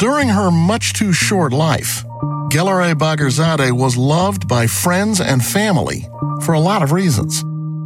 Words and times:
During 0.00 0.30
her 0.30 0.50
much 0.50 0.94
too 0.94 1.12
short 1.12 1.52
life, 1.52 2.06
Gelareh 2.48 2.94
Bagherzadeh 2.94 3.72
was 3.72 3.98
loved 3.98 4.48
by 4.48 4.66
friends 4.66 5.20
and 5.20 5.44
family 5.44 6.08
for 6.40 6.54
a 6.54 6.58
lot 6.58 6.82
of 6.82 6.90
reasons. 6.90 7.44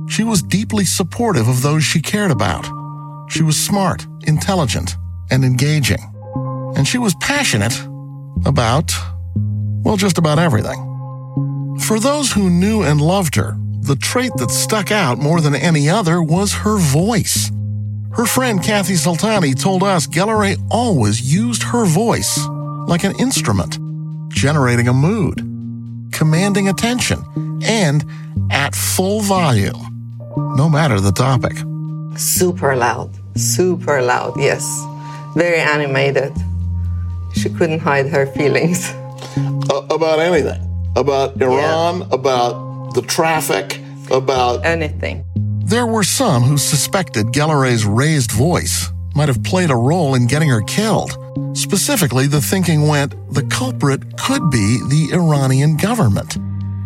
She 0.08 0.22
was 0.22 0.40
deeply 0.40 0.84
supportive 0.84 1.48
of 1.48 1.62
those 1.62 1.82
she 1.82 2.00
cared 2.00 2.30
about. 2.30 2.70
She 3.28 3.42
was 3.42 3.60
smart, 3.60 4.06
intelligent, 4.28 4.94
and 5.32 5.44
engaging. 5.44 5.98
And 6.76 6.86
she 6.86 6.98
was 6.98 7.16
passionate 7.16 7.76
about, 8.46 8.92
well, 9.82 9.96
just 9.96 10.16
about 10.16 10.38
everything. 10.38 10.78
For 11.80 11.98
those 11.98 12.30
who 12.30 12.48
knew 12.48 12.82
and 12.82 13.00
loved 13.00 13.34
her, 13.34 13.56
the 13.80 13.96
trait 13.96 14.30
that 14.36 14.52
stuck 14.52 14.92
out 14.92 15.18
more 15.18 15.40
than 15.40 15.56
any 15.56 15.90
other 15.90 16.22
was 16.22 16.52
her 16.52 16.76
voice. 16.76 17.50
Her 18.16 18.26
friend 18.26 18.62
Kathy 18.62 18.94
Sultani 18.94 19.60
told 19.60 19.82
us 19.82 20.06
Gelareh 20.06 20.56
always 20.70 21.20
used 21.20 21.64
her 21.64 21.84
voice 21.84 22.38
like 22.86 23.02
an 23.02 23.12
instrument, 23.18 23.76
generating 24.28 24.86
a 24.86 24.92
mood, 24.92 25.38
commanding 26.12 26.68
attention, 26.68 27.24
and 27.64 28.04
at 28.52 28.76
full 28.76 29.20
volume, 29.20 30.30
no 30.56 30.68
matter 30.68 31.00
the 31.00 31.10
topic. 31.10 31.56
Super 32.16 32.76
loud, 32.76 33.10
super 33.36 34.00
loud, 34.00 34.34
yes. 34.38 34.62
Very 35.34 35.58
animated. 35.58 36.32
She 37.34 37.50
couldn't 37.50 37.80
hide 37.80 38.06
her 38.08 38.26
feelings. 38.26 38.92
Uh, 39.70 39.80
about 39.90 40.20
anything. 40.20 40.60
About 40.94 41.40
Iran, 41.40 42.00
yeah. 42.00 42.06
about 42.12 42.94
the 42.94 43.00
traffic, 43.02 43.80
about 44.10 44.64
anything. 44.64 45.24
There 45.64 45.86
were 45.86 46.04
some 46.04 46.42
who 46.42 46.58
suspected 46.58 47.28
Gelareh's 47.28 47.86
raised 47.86 48.30
voice 48.30 48.90
might 49.14 49.28
have 49.28 49.42
played 49.42 49.70
a 49.70 49.74
role 49.74 50.14
in 50.14 50.26
getting 50.26 50.50
her 50.50 50.60
killed. 50.60 51.16
Specifically, 51.56 52.26
the 52.26 52.42
thinking 52.42 52.86
went 52.86 53.14
the 53.32 53.44
culprit 53.44 54.18
could 54.18 54.50
be 54.50 54.78
the 54.90 55.08
Iranian 55.14 55.78
government. 55.78 56.36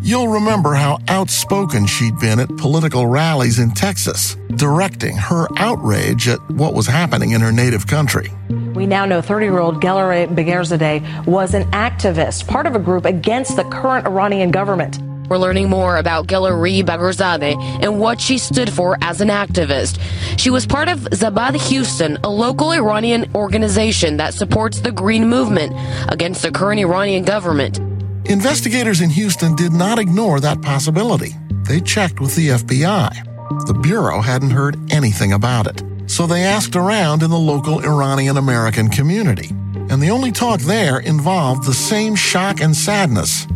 You'll 0.00 0.28
remember 0.28 0.74
how 0.74 1.00
outspoken 1.08 1.86
she'd 1.86 2.20
been 2.20 2.38
at 2.38 2.56
political 2.56 3.08
rallies 3.08 3.58
in 3.58 3.72
Texas, 3.72 4.36
directing 4.54 5.16
her 5.16 5.48
outrage 5.56 6.28
at 6.28 6.38
what 6.50 6.72
was 6.72 6.86
happening 6.86 7.32
in 7.32 7.40
her 7.40 7.50
native 7.50 7.88
country. 7.88 8.30
We 8.74 8.86
now 8.86 9.06
know 9.06 9.20
30 9.20 9.46
year 9.46 9.58
old 9.58 9.82
Gelareh 9.82 10.32
Bagherzadeh 10.32 11.26
was 11.26 11.52
an 11.52 11.64
activist, 11.72 12.46
part 12.46 12.64
of 12.64 12.76
a 12.76 12.78
group 12.78 13.06
against 13.06 13.56
the 13.56 13.64
current 13.64 14.06
Iranian 14.06 14.52
government. 14.52 15.00
We're 15.28 15.38
learning 15.38 15.68
more 15.68 15.98
about 15.98 16.26
Gelareh 16.26 16.82
Bagherzadeh 16.82 17.84
and 17.84 18.00
what 18.00 18.18
she 18.20 18.38
stood 18.38 18.72
for 18.72 18.96
as 19.02 19.20
an 19.20 19.28
activist. 19.28 20.00
She 20.38 20.48
was 20.48 20.66
part 20.66 20.88
of 20.88 21.00
Zabad 21.00 21.54
Houston, 21.68 22.16
a 22.24 22.30
local 22.30 22.72
Iranian 22.72 23.30
organization 23.34 24.16
that 24.16 24.32
supports 24.32 24.80
the 24.80 24.90
Green 24.90 25.28
Movement 25.28 25.74
against 26.10 26.40
the 26.40 26.50
current 26.50 26.80
Iranian 26.80 27.24
government. 27.24 27.78
Investigators 28.24 29.02
in 29.02 29.10
Houston 29.10 29.54
did 29.54 29.72
not 29.72 29.98
ignore 29.98 30.40
that 30.40 30.62
possibility. 30.62 31.34
They 31.64 31.80
checked 31.80 32.20
with 32.20 32.34
the 32.34 32.48
FBI. 32.48 33.66
The 33.66 33.74
Bureau 33.74 34.22
hadn't 34.22 34.50
heard 34.50 34.78
anything 34.90 35.32
about 35.32 35.66
it, 35.66 35.82
so 36.06 36.26
they 36.26 36.42
asked 36.42 36.74
around 36.74 37.22
in 37.22 37.30
the 37.30 37.38
local 37.38 37.80
Iranian 37.80 38.38
American 38.38 38.88
community. 38.88 39.50
And 39.90 40.02
the 40.02 40.10
only 40.10 40.32
talk 40.32 40.60
there 40.60 41.00
involved 41.00 41.64
the 41.64 41.74
same 41.74 42.14
shock 42.14 42.60
and 42.60 42.74
sadness 42.74 43.46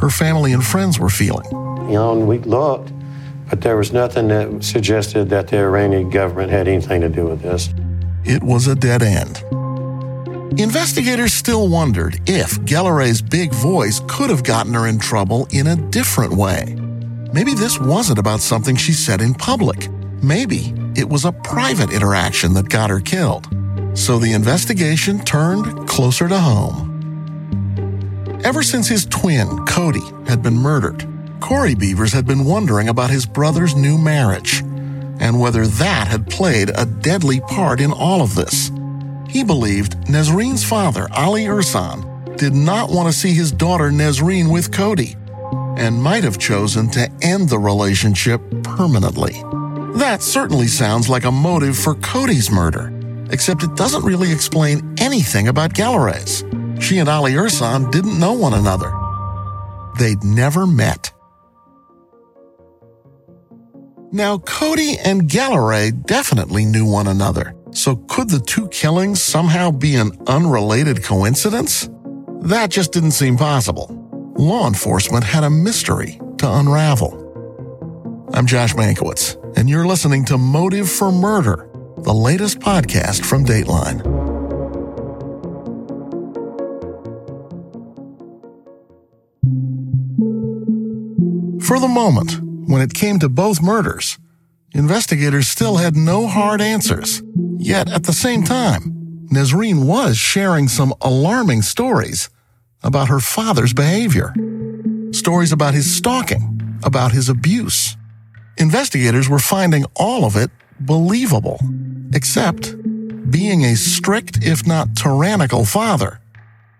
her 0.00 0.10
family 0.10 0.52
and 0.52 0.64
friends 0.64 0.98
were 0.98 1.10
feeling. 1.10 1.46
You 1.50 1.96
know, 1.96 2.18
we 2.18 2.38
looked, 2.38 2.92
but 3.48 3.60
there 3.60 3.76
was 3.76 3.92
nothing 3.92 4.28
that 4.28 4.64
suggested 4.64 5.28
that 5.30 5.48
the 5.48 5.58
Iranian 5.58 6.10
government 6.10 6.50
had 6.50 6.68
anything 6.68 7.00
to 7.02 7.08
do 7.08 7.26
with 7.26 7.42
this. 7.42 7.68
It 8.24 8.42
was 8.42 8.66
a 8.66 8.74
dead 8.74 9.02
end. 9.02 9.42
Investigators 10.58 11.32
still 11.32 11.68
wondered 11.68 12.20
if 12.26 12.58
Gelareh's 12.62 13.22
big 13.22 13.52
voice 13.52 14.00
could 14.08 14.30
have 14.30 14.42
gotten 14.42 14.74
her 14.74 14.86
in 14.88 14.98
trouble 14.98 15.46
in 15.52 15.68
a 15.68 15.76
different 15.76 16.32
way. 16.32 16.76
Maybe 17.32 17.54
this 17.54 17.78
wasn't 17.78 18.18
about 18.18 18.40
something 18.40 18.74
she 18.74 18.92
said 18.92 19.20
in 19.20 19.34
public. 19.34 19.88
Maybe 20.22 20.74
it 20.96 21.08
was 21.08 21.24
a 21.24 21.32
private 21.32 21.92
interaction 21.92 22.52
that 22.54 22.68
got 22.68 22.90
her 22.90 23.00
killed. 23.00 23.48
So 23.94 24.18
the 24.18 24.32
investigation 24.32 25.20
turned 25.20 25.88
closer 25.88 26.28
to 26.28 26.38
home. 26.38 26.89
Ever 28.42 28.62
since 28.62 28.88
his 28.88 29.04
twin, 29.04 29.48
Coty, 29.66 30.26
had 30.26 30.42
been 30.42 30.56
murdered, 30.56 31.06
Corey 31.40 31.74
Beavers 31.74 32.12
had 32.12 32.26
been 32.26 32.46
wondering 32.46 32.88
about 32.88 33.10
his 33.10 33.26
brother's 33.26 33.76
new 33.76 33.98
marriage 33.98 34.60
and 35.20 35.38
whether 35.38 35.66
that 35.66 36.08
had 36.08 36.26
played 36.30 36.70
a 36.74 36.86
deadly 36.86 37.40
part 37.40 37.82
in 37.82 37.92
all 37.92 38.22
of 38.22 38.34
this. 38.34 38.72
He 39.28 39.44
believed 39.44 39.92
Nesreen's 40.06 40.64
father, 40.64 41.06
Ali 41.12 41.44
Irsan, 41.44 42.36
did 42.38 42.54
not 42.54 42.90
want 42.90 43.12
to 43.12 43.18
see 43.18 43.34
his 43.34 43.52
daughter 43.52 43.90
Nesreen 43.90 44.50
with 44.50 44.70
Coty 44.70 45.16
and 45.78 46.02
might 46.02 46.24
have 46.24 46.38
chosen 46.38 46.88
to 46.92 47.10
end 47.20 47.50
the 47.50 47.58
relationship 47.58 48.40
permanently. 48.62 49.34
That 49.98 50.22
certainly 50.22 50.66
sounds 50.66 51.10
like 51.10 51.24
a 51.24 51.30
motive 51.30 51.76
for 51.76 51.94
Coty's 51.96 52.50
murder, 52.50 52.90
except 53.30 53.62
it 53.62 53.76
doesn't 53.76 54.04
really 54.04 54.32
explain 54.32 54.94
anything 54.98 55.48
about 55.48 55.74
Gelareh's. 55.74 56.42
She 56.80 56.98
and 56.98 57.08
Ali 57.08 57.32
Irsan 57.32 57.90
didn't 57.92 58.18
know 58.18 58.32
one 58.32 58.54
another. 58.54 58.92
They'd 59.98 60.24
never 60.24 60.66
met. 60.66 61.12
Now, 64.12 64.38
Coty 64.38 64.96
and 65.04 65.28
Gelareh 65.28 66.04
definitely 66.06 66.64
knew 66.64 66.84
one 66.84 67.06
another. 67.06 67.54
So 67.70 67.96
could 68.08 68.28
the 68.28 68.40
two 68.40 68.66
killings 68.68 69.22
somehow 69.22 69.70
be 69.70 69.94
an 69.94 70.10
unrelated 70.26 71.04
coincidence? 71.04 71.88
That 72.40 72.70
just 72.70 72.92
didn't 72.92 73.12
seem 73.12 73.36
possible. 73.36 73.96
Law 74.36 74.66
enforcement 74.66 75.22
had 75.22 75.44
a 75.44 75.50
mystery 75.50 76.20
to 76.38 76.50
unravel. 76.50 77.16
I'm 78.32 78.46
Josh 78.46 78.74
Mankiewicz, 78.74 79.56
and 79.56 79.68
you're 79.68 79.86
listening 79.86 80.24
to 80.26 80.38
Motive 80.38 80.90
for 80.90 81.12
Murder, 81.12 81.68
the 81.98 82.14
latest 82.14 82.58
podcast 82.58 83.24
from 83.24 83.44
Dateline. 83.44 84.29
For 91.70 91.78
the 91.78 91.86
moment, 91.86 92.40
when 92.68 92.82
it 92.82 92.94
came 92.94 93.20
to 93.20 93.28
both 93.28 93.62
murders, 93.62 94.18
investigators 94.72 95.46
still 95.46 95.76
had 95.76 95.94
no 95.94 96.26
hard 96.26 96.60
answers. 96.60 97.22
Yet 97.58 97.88
at 97.88 98.02
the 98.02 98.12
same 98.12 98.42
time, 98.42 99.28
Nesreen 99.32 99.86
was 99.86 100.16
sharing 100.16 100.66
some 100.66 100.92
alarming 101.00 101.62
stories 101.62 102.28
about 102.82 103.06
her 103.06 103.20
father's 103.20 103.72
behavior. 103.72 104.34
Stories 105.12 105.52
about 105.52 105.74
his 105.74 105.88
stalking, 105.94 106.80
about 106.82 107.12
his 107.12 107.28
abuse. 107.28 107.96
Investigators 108.58 109.28
were 109.28 109.38
finding 109.38 109.84
all 109.94 110.24
of 110.24 110.34
it 110.34 110.50
believable, 110.80 111.60
except 112.12 112.74
being 113.30 113.64
a 113.64 113.76
strict, 113.76 114.42
if 114.42 114.66
not 114.66 114.96
tyrannical 114.96 115.64
father 115.64 116.20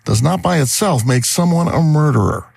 does 0.04 0.20
not 0.20 0.42
by 0.42 0.58
itself 0.60 1.06
make 1.06 1.24
someone 1.24 1.68
a 1.68 1.80
murderer. 1.80 2.52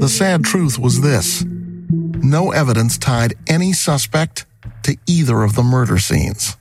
The 0.00 0.08
sad 0.08 0.44
truth 0.44 0.78
was 0.78 1.00
this 1.00 1.44
no 1.46 2.52
evidence 2.52 2.98
tied 2.98 3.34
any 3.46 3.72
suspect 3.72 4.46
to 4.82 4.96
either 5.06 5.42
of 5.42 5.54
the 5.54 5.62
murder 5.62 5.98
scenes. 5.98 6.56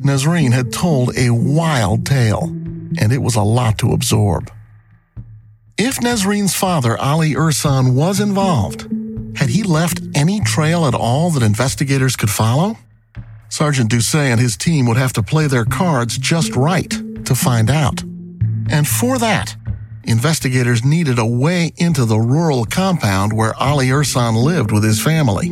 Nesreen 0.00 0.52
had 0.52 0.72
told 0.72 1.16
a 1.16 1.30
wild 1.30 2.06
tale, 2.06 2.44
and 2.98 3.12
it 3.12 3.22
was 3.22 3.34
a 3.34 3.42
lot 3.42 3.78
to 3.78 3.92
absorb. 3.92 4.50
If 5.76 5.96
Nesreen's 5.96 6.54
father, 6.54 6.96
Ali 6.96 7.34
Irsan, 7.34 7.94
was 7.94 8.20
involved, 8.20 8.88
had 9.36 9.50
he 9.50 9.62
left 9.62 10.00
any 10.14 10.40
trail 10.40 10.86
at 10.86 10.94
all 10.94 11.30
that 11.30 11.42
investigators 11.42 12.16
could 12.16 12.30
follow? 12.30 12.76
Sergeant 13.48 13.90
Doucet 13.90 14.32
and 14.32 14.40
his 14.40 14.56
team 14.56 14.86
would 14.86 14.96
have 14.96 15.12
to 15.14 15.22
play 15.22 15.46
their 15.46 15.64
cards 15.64 16.16
just 16.16 16.54
right 16.54 16.90
to 17.24 17.34
find 17.34 17.70
out. 17.70 18.02
And 18.70 18.86
for 18.86 19.18
that, 19.18 19.56
investigators 20.06 20.84
needed 20.84 21.18
a 21.18 21.26
way 21.26 21.72
into 21.76 22.04
the 22.04 22.18
rural 22.18 22.64
compound 22.64 23.32
where 23.32 23.54
Ali 23.60 23.88
Irsan 23.88 24.42
lived 24.42 24.72
with 24.72 24.84
his 24.84 25.02
family. 25.02 25.50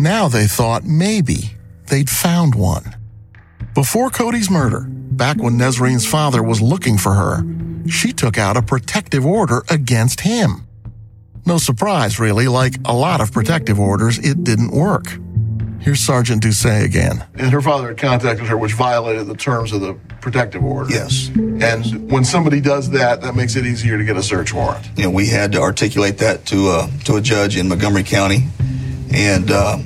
Now 0.00 0.28
they 0.28 0.46
thought 0.46 0.84
maybe 0.84 1.52
they'd 1.88 2.10
found 2.10 2.54
one. 2.54 2.96
Before 3.74 4.10
Coty's 4.10 4.50
murder, 4.50 4.86
back 4.88 5.38
when 5.38 5.58
Nesreen's 5.58 6.06
father 6.06 6.42
was 6.42 6.60
looking 6.60 6.98
for 6.98 7.14
her, 7.14 7.44
she 7.88 8.12
took 8.12 8.38
out 8.38 8.56
a 8.56 8.62
protective 8.62 9.26
order 9.26 9.62
against 9.68 10.20
him. 10.20 10.66
No 11.46 11.58
surprise, 11.58 12.20
really, 12.20 12.48
like 12.48 12.74
a 12.84 12.94
lot 12.94 13.20
of 13.20 13.32
protective 13.32 13.80
orders, 13.80 14.18
it 14.18 14.44
didn't 14.44 14.72
work. 14.72 15.06
Here's 15.80 16.00
Sergeant 16.00 16.42
Doucet 16.42 16.84
again. 16.84 17.24
And 17.34 17.50
her 17.50 17.62
father 17.62 17.88
had 17.88 17.96
contacted 17.96 18.46
her, 18.46 18.58
which 18.58 18.74
violated 18.74 19.26
the 19.26 19.34
terms 19.34 19.72
of 19.72 19.80
the 19.80 19.94
protective 20.20 20.62
order. 20.62 20.90
Yes. 20.90 21.28
And 21.34 22.10
when 22.10 22.24
somebody 22.24 22.60
does 22.60 22.90
that, 22.90 23.22
that 23.22 23.34
makes 23.34 23.56
it 23.56 23.64
easier 23.64 23.96
to 23.96 24.04
get 24.04 24.16
a 24.16 24.22
search 24.22 24.52
warrant. 24.52 24.86
You 24.96 25.04
know, 25.04 25.10
we 25.10 25.26
had 25.26 25.52
to 25.52 25.60
articulate 25.60 26.18
that 26.18 26.44
to 26.46 26.68
uh, 26.68 26.90
to 27.04 27.16
a 27.16 27.20
judge 27.20 27.56
in 27.56 27.68
Montgomery 27.68 28.02
County, 28.02 28.44
and 29.12 29.50
uh, 29.50 29.78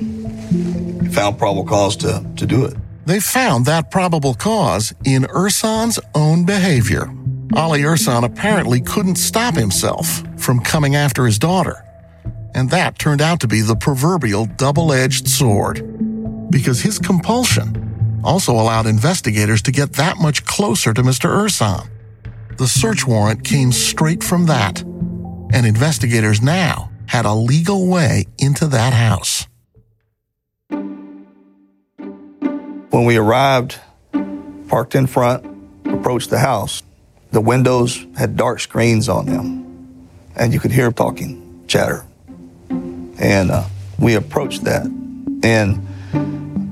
found 1.11 1.37
probable 1.37 1.65
cause 1.65 1.95
to 1.97 2.25
to 2.35 2.45
do 2.45 2.65
it. 2.65 2.75
They 3.05 3.19
found 3.19 3.65
that 3.67 3.91
probable 3.91 4.33
cause 4.33 4.93
in 5.05 5.23
Irsan's 5.23 5.99
own 6.13 6.45
behavior. 6.45 7.07
Ali 7.53 7.81
Irsan 7.81 8.25
apparently 8.25 8.81
couldn't 8.81 9.15
stop 9.15 9.55
himself 9.55 10.23
from 10.37 10.59
coming 10.59 10.95
after 10.95 11.25
his 11.25 11.39
daughter. 11.39 11.84
And 12.55 12.69
that 12.69 12.97
turned 12.97 13.21
out 13.21 13.41
to 13.41 13.47
be 13.47 13.61
the 13.61 13.75
proverbial 13.75 14.45
double 14.45 14.93
edged 14.93 15.27
sword. 15.27 15.83
Because 16.49 16.81
his 16.81 16.97
compulsion 16.97 18.21
also 18.23 18.53
allowed 18.53 18.87
investigators 18.87 19.61
to 19.63 19.71
get 19.71 19.93
that 19.93 20.17
much 20.17 20.45
closer 20.45 20.93
to 20.93 21.03
Mr. 21.03 21.29
Irsan. 21.29 21.87
The 22.57 22.67
search 22.67 23.05
warrant 23.05 23.43
came 23.43 23.73
straight 23.73 24.23
from 24.23 24.45
that, 24.45 24.81
and 24.81 25.65
investigators 25.65 26.41
now 26.41 26.89
had 27.07 27.25
a 27.25 27.33
legal 27.33 27.87
way 27.87 28.25
into 28.37 28.67
that 28.67 28.93
house. 28.93 29.45
When 32.89 33.03
we 33.03 33.17
arrived, 33.17 33.77
parked 34.69 34.95
in 34.95 35.07
front, 35.07 35.45
approached 35.85 36.29
the 36.29 36.39
house, 36.39 36.81
the 37.31 37.41
windows 37.41 38.05
had 38.17 38.37
dark 38.37 38.61
screens 38.61 39.09
on 39.09 39.25
them, 39.25 40.07
and 40.37 40.53
you 40.53 40.61
could 40.61 40.71
hear 40.71 40.91
talking, 40.93 41.65
chatter. 41.67 42.05
And 43.17 43.51
uh, 43.51 43.65
we 43.99 44.15
approached 44.15 44.63
that. 44.65 44.85
And 45.43 45.85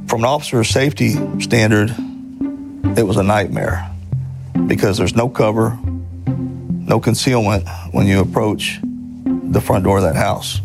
from 0.09 0.19
an 0.19 0.25
officer 0.25 0.63
safety 0.63 1.13
standard, 1.39 1.89
it 2.97 3.03
was 3.03 3.17
a 3.17 3.23
nightmare 3.23 3.89
because 4.67 4.97
there's 4.97 5.15
no 5.15 5.29
cover, 5.29 5.77
no 6.27 6.99
concealment 6.99 7.67
when 7.91 8.07
you 8.07 8.19
approach 8.19 8.79
the 8.83 9.61
front 9.61 9.83
door 9.83 9.97
of 9.97 10.03
that 10.03 10.15
house. 10.15 10.61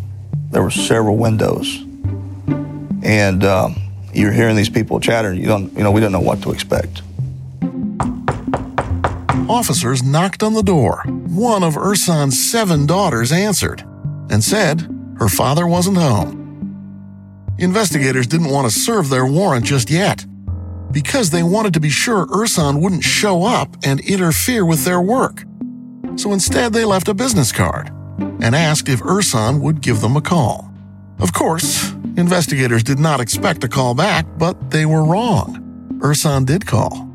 There 0.50 0.62
were 0.62 0.70
several 0.70 1.16
windows. 1.16 1.82
And 3.02 3.44
um, 3.44 3.76
you're 4.12 4.32
hearing 4.32 4.56
these 4.56 4.68
people 4.68 5.00
chatter. 5.00 5.32
You 5.32 5.46
don't, 5.46 5.72
you 5.74 5.82
know, 5.82 5.90
we 5.90 6.00
didn't 6.00 6.12
know 6.12 6.20
what 6.20 6.42
to 6.42 6.50
expect. 6.50 7.02
Officers 9.48 10.02
knocked 10.02 10.42
on 10.42 10.52
the 10.52 10.62
door. 10.62 11.02
One 11.06 11.62
of 11.62 11.74
Irsan's 11.74 12.50
seven 12.50 12.84
daughters 12.84 13.32
answered 13.32 13.82
and 14.28 14.44
said 14.44 14.97
her 15.18 15.28
father 15.28 15.66
wasn't 15.66 15.96
home. 15.96 16.48
Investigators 17.58 18.26
didn't 18.26 18.50
want 18.50 18.70
to 18.70 18.78
serve 18.78 19.08
their 19.08 19.26
warrant 19.26 19.64
just 19.64 19.90
yet 19.90 20.24
because 20.92 21.30
they 21.30 21.42
wanted 21.42 21.74
to 21.74 21.80
be 21.80 21.90
sure 21.90 22.26
Irsan 22.26 22.80
wouldn't 22.80 23.04
show 23.04 23.44
up 23.44 23.76
and 23.84 24.00
interfere 24.00 24.64
with 24.64 24.84
their 24.84 25.00
work. 25.00 25.44
So 26.16 26.32
instead, 26.32 26.72
they 26.72 26.84
left 26.84 27.08
a 27.08 27.14
business 27.14 27.52
card 27.52 27.88
and 28.40 28.54
asked 28.54 28.88
if 28.88 29.00
Irsan 29.00 29.60
would 29.60 29.80
give 29.80 30.00
them 30.00 30.16
a 30.16 30.20
call. 30.20 30.72
Of 31.18 31.32
course, 31.32 31.92
investigators 32.16 32.82
did 32.82 32.98
not 32.98 33.20
expect 33.20 33.64
a 33.64 33.68
call 33.68 33.94
back, 33.94 34.26
but 34.38 34.70
they 34.70 34.86
were 34.86 35.04
wrong. 35.04 35.98
Irsan 35.98 36.46
did 36.46 36.66
call. 36.66 37.08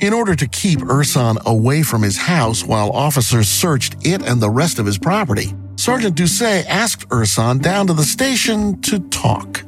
In 0.00 0.12
order 0.12 0.34
to 0.34 0.48
keep 0.48 0.80
Irsan 0.80 1.42
away 1.44 1.82
from 1.82 2.02
his 2.02 2.16
house 2.16 2.64
while 2.64 2.90
officers 2.90 3.48
searched 3.48 3.96
it 4.02 4.22
and 4.22 4.40
the 4.40 4.50
rest 4.50 4.78
of 4.78 4.86
his 4.86 4.98
property, 4.98 5.54
Sergeant 5.84 6.16
Doucet 6.16 6.64
asked 6.66 7.06
Irsan 7.10 7.60
down 7.60 7.88
to 7.88 7.92
the 7.92 8.04
station 8.04 8.80
to 8.80 9.00
talk. 9.10 9.62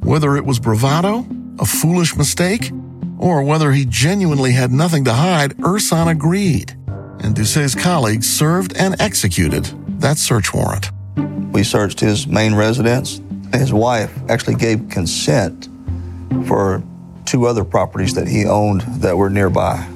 Whether 0.00 0.36
it 0.36 0.44
was 0.44 0.58
bravado, 0.58 1.24
a 1.60 1.64
foolish 1.64 2.16
mistake, 2.16 2.72
or 3.20 3.44
whether 3.44 3.70
he 3.70 3.84
genuinely 3.84 4.50
had 4.50 4.72
nothing 4.72 5.04
to 5.04 5.12
hide, 5.12 5.56
Irsan 5.58 6.10
agreed. 6.10 6.76
And 7.20 7.36
Doucet's 7.36 7.76
colleagues 7.76 8.28
served 8.28 8.76
and 8.76 9.00
executed 9.00 9.66
that 10.00 10.18
search 10.18 10.52
warrant. 10.52 10.90
We 11.52 11.62
searched 11.62 12.00
his 12.00 12.26
main 12.26 12.56
residence. 12.56 13.20
His 13.52 13.72
wife 13.72 14.12
actually 14.28 14.56
gave 14.56 14.88
consent 14.88 15.68
for 16.48 16.82
two 17.26 17.46
other 17.46 17.62
properties 17.62 18.14
that 18.14 18.26
he 18.26 18.44
owned 18.44 18.80
that 19.02 19.16
were 19.16 19.30
nearby. 19.30 19.88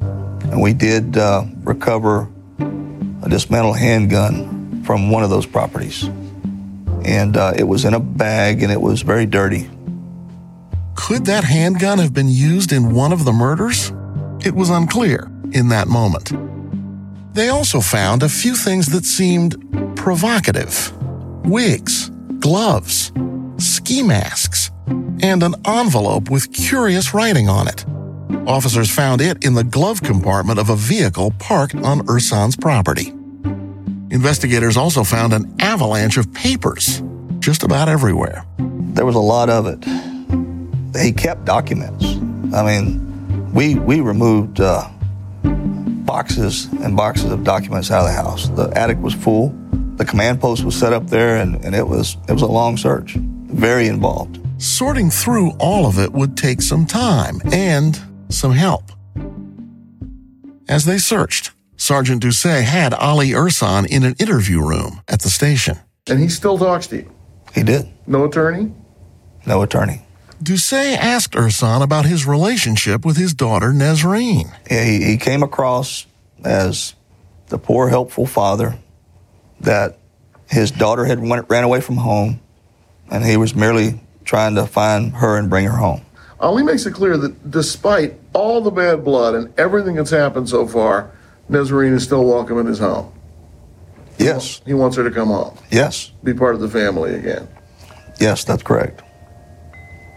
And 0.00 0.62
we 0.62 0.72
did 0.72 1.18
uh, 1.18 1.44
recover 1.64 2.30
a 3.22 3.28
dismantled 3.28 3.76
handgun 3.76 4.61
from 4.84 5.10
one 5.10 5.22
of 5.22 5.30
those 5.30 5.46
properties. 5.46 6.04
And 7.04 7.36
uh, 7.36 7.52
it 7.56 7.64
was 7.64 7.84
in 7.84 7.94
a 7.94 8.00
bag 8.00 8.62
and 8.62 8.70
it 8.70 8.80
was 8.80 9.02
very 9.02 9.26
dirty. 9.26 9.68
Could 10.94 11.24
that 11.26 11.44
handgun 11.44 11.98
have 11.98 12.12
been 12.14 12.28
used 12.28 12.72
in 12.72 12.94
one 12.94 13.12
of 13.12 13.24
the 13.24 13.32
murders? 13.32 13.92
It 14.44 14.54
was 14.54 14.70
unclear 14.70 15.30
in 15.52 15.68
that 15.68 15.88
moment. 15.88 16.32
They 17.34 17.48
also 17.48 17.80
found 17.80 18.22
a 18.22 18.28
few 18.28 18.54
things 18.54 18.86
that 18.92 19.04
seemed 19.04 19.56
provocative 19.96 20.92
wigs, 21.44 22.10
gloves, 22.38 23.12
ski 23.58 24.02
masks, 24.02 24.70
and 25.22 25.42
an 25.42 25.54
envelope 25.64 26.30
with 26.30 26.52
curious 26.52 27.14
writing 27.14 27.48
on 27.48 27.68
it. 27.68 27.84
Officers 28.46 28.90
found 28.90 29.20
it 29.20 29.44
in 29.44 29.54
the 29.54 29.64
glove 29.64 30.02
compartment 30.02 30.58
of 30.58 30.68
a 30.68 30.76
vehicle 30.76 31.32
parked 31.38 31.74
on 31.76 32.06
Irsan's 32.06 32.56
property. 32.56 33.12
Investigators 34.12 34.76
also 34.76 35.04
found 35.04 35.32
an 35.32 35.50
avalanche 35.58 36.18
of 36.18 36.30
papers 36.34 37.02
just 37.38 37.62
about 37.62 37.88
everywhere. 37.88 38.44
There 38.58 39.06
was 39.06 39.14
a 39.14 39.18
lot 39.18 39.48
of 39.48 39.66
it. 39.66 39.82
He 41.02 41.12
kept 41.12 41.46
documents. 41.46 42.04
I 42.54 42.62
mean, 42.62 43.52
we 43.54 43.76
we 43.76 44.00
removed 44.00 44.60
uh, 44.60 44.86
boxes 45.42 46.66
and 46.82 46.94
boxes 46.94 47.32
of 47.32 47.42
documents 47.42 47.90
out 47.90 48.00
of 48.00 48.08
the 48.08 48.12
house. 48.12 48.50
The 48.50 48.70
attic 48.78 48.98
was 48.98 49.14
full. 49.14 49.48
The 49.96 50.04
command 50.04 50.42
post 50.42 50.62
was 50.62 50.78
set 50.78 50.92
up 50.92 51.06
there, 51.06 51.36
and, 51.36 51.64
and 51.64 51.74
it 51.74 51.88
was 51.88 52.18
it 52.28 52.32
was 52.32 52.42
a 52.42 52.46
long 52.46 52.76
search, 52.76 53.14
very 53.14 53.86
involved. 53.86 54.38
Sorting 54.58 55.08
through 55.08 55.52
all 55.52 55.86
of 55.86 55.98
it 55.98 56.12
would 56.12 56.36
take 56.36 56.60
some 56.60 56.84
time 56.84 57.40
and 57.50 57.98
some 58.28 58.52
help. 58.52 58.92
As 60.68 60.84
they 60.84 60.98
searched, 60.98 61.51
Sergeant 61.82 62.22
Doucet 62.22 62.62
had 62.62 62.94
Ali 62.94 63.30
Irsan 63.30 63.88
in 63.88 64.04
an 64.04 64.14
interview 64.20 64.64
room 64.64 65.02
at 65.08 65.22
the 65.22 65.28
station. 65.28 65.80
And 66.08 66.20
he 66.20 66.28
still 66.28 66.56
talks 66.56 66.86
to 66.86 66.98
you. 66.98 67.12
He 67.52 67.64
did. 67.64 67.88
No 68.06 68.24
attorney? 68.24 68.72
No 69.46 69.62
attorney. 69.62 70.02
Doucet 70.40 70.96
asked 70.96 71.32
Irsan 71.32 71.82
about 71.82 72.06
his 72.06 72.24
relationship 72.24 73.04
with 73.04 73.16
his 73.16 73.34
daughter 73.34 73.72
Nesreen. 73.72 74.54
He, 74.68 75.04
he 75.04 75.16
came 75.16 75.42
across 75.42 76.06
as 76.44 76.94
the 77.48 77.58
poor, 77.58 77.88
helpful 77.88 78.26
father 78.26 78.78
that 79.58 79.98
his 80.48 80.70
daughter 80.70 81.04
had 81.04 81.18
went, 81.18 81.50
ran 81.50 81.64
away 81.64 81.80
from 81.80 81.96
home, 81.96 82.40
and 83.10 83.24
he 83.24 83.36
was 83.36 83.56
merely 83.56 84.00
trying 84.24 84.54
to 84.54 84.68
find 84.68 85.14
her 85.14 85.36
and 85.36 85.50
bring 85.50 85.64
her 85.64 85.78
home. 85.78 86.02
Ali 86.38 86.62
makes 86.62 86.86
it 86.86 86.92
clear 86.92 87.16
that 87.16 87.50
despite 87.50 88.14
all 88.32 88.60
the 88.60 88.70
bad 88.70 89.04
blood 89.04 89.34
and 89.34 89.52
everything 89.58 89.96
that's 89.96 90.10
happened 90.10 90.48
so 90.48 90.64
far, 90.68 91.10
Nesreen 91.52 91.92
is 91.92 92.02
still 92.02 92.24
welcome 92.24 92.58
in 92.58 92.66
his 92.66 92.78
home. 92.78 93.12
Yes, 94.18 94.60
He 94.64 94.74
wants 94.74 94.96
her 94.96 95.04
to 95.04 95.10
come 95.10 95.28
home, 95.28 95.56
yes, 95.70 96.12
be 96.22 96.32
part 96.34 96.54
of 96.54 96.60
the 96.60 96.68
family 96.68 97.14
again. 97.14 97.48
yes, 98.20 98.44
that's 98.44 98.62
correct. 98.62 99.02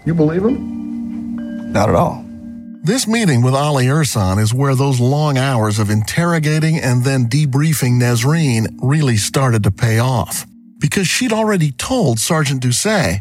You 0.05 0.13
believe 0.13 0.43
him? 0.43 1.71
Not 1.71 1.89
at 1.89 1.95
all. 1.95 2.23
This 2.83 3.07
meeting 3.07 3.41
with 3.41 3.55
Ali 3.55 3.85
Irsan 3.85 4.39
is 4.39 4.53
where 4.53 4.75
those 4.75 4.99
long 4.99 5.37
hours 5.39 5.79
of 5.79 5.89
interrogating 5.89 6.77
and 6.77 7.03
then 7.03 7.25
debriefing 7.27 7.93
Nesreen 7.99 8.77
really 8.81 9.17
started 9.17 9.63
to 9.63 9.71
pay 9.71 9.97
off. 9.97 10.45
Because 10.77 11.07
she'd 11.07 11.33
already 11.33 11.71
told 11.71 12.19
Sergeant 12.19 12.61
Doucet 12.61 13.19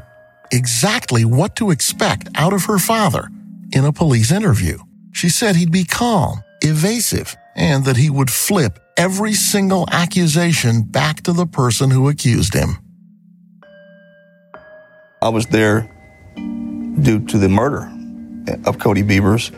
exactly 0.52 1.24
what 1.24 1.56
to 1.56 1.70
expect 1.70 2.28
out 2.34 2.52
of 2.52 2.66
her 2.66 2.78
father 2.78 3.30
in 3.72 3.86
a 3.86 3.92
police 3.92 4.30
interview. 4.30 4.76
She 5.12 5.30
said 5.30 5.56
he'd 5.56 5.72
be 5.72 5.84
calm, 5.84 6.42
evasive, 6.60 7.34
and 7.56 7.84
that 7.84 7.96
he 7.96 8.10
would 8.10 8.30
flip 8.30 8.78
every 8.96 9.32
single 9.32 9.86
accusation 9.90 10.82
back 10.82 11.22
to 11.22 11.32
the 11.32 11.46
person 11.46 11.90
who 11.90 12.08
accused 12.08 12.54
him. 12.54 12.78
I 15.22 15.28
was 15.28 15.46
there 15.46 15.90
due 16.36 17.24
to 17.26 17.38
the 17.38 17.48
murder 17.48 17.90
of 18.66 18.78
Coty 18.78 19.06
Beavers, 19.06 19.50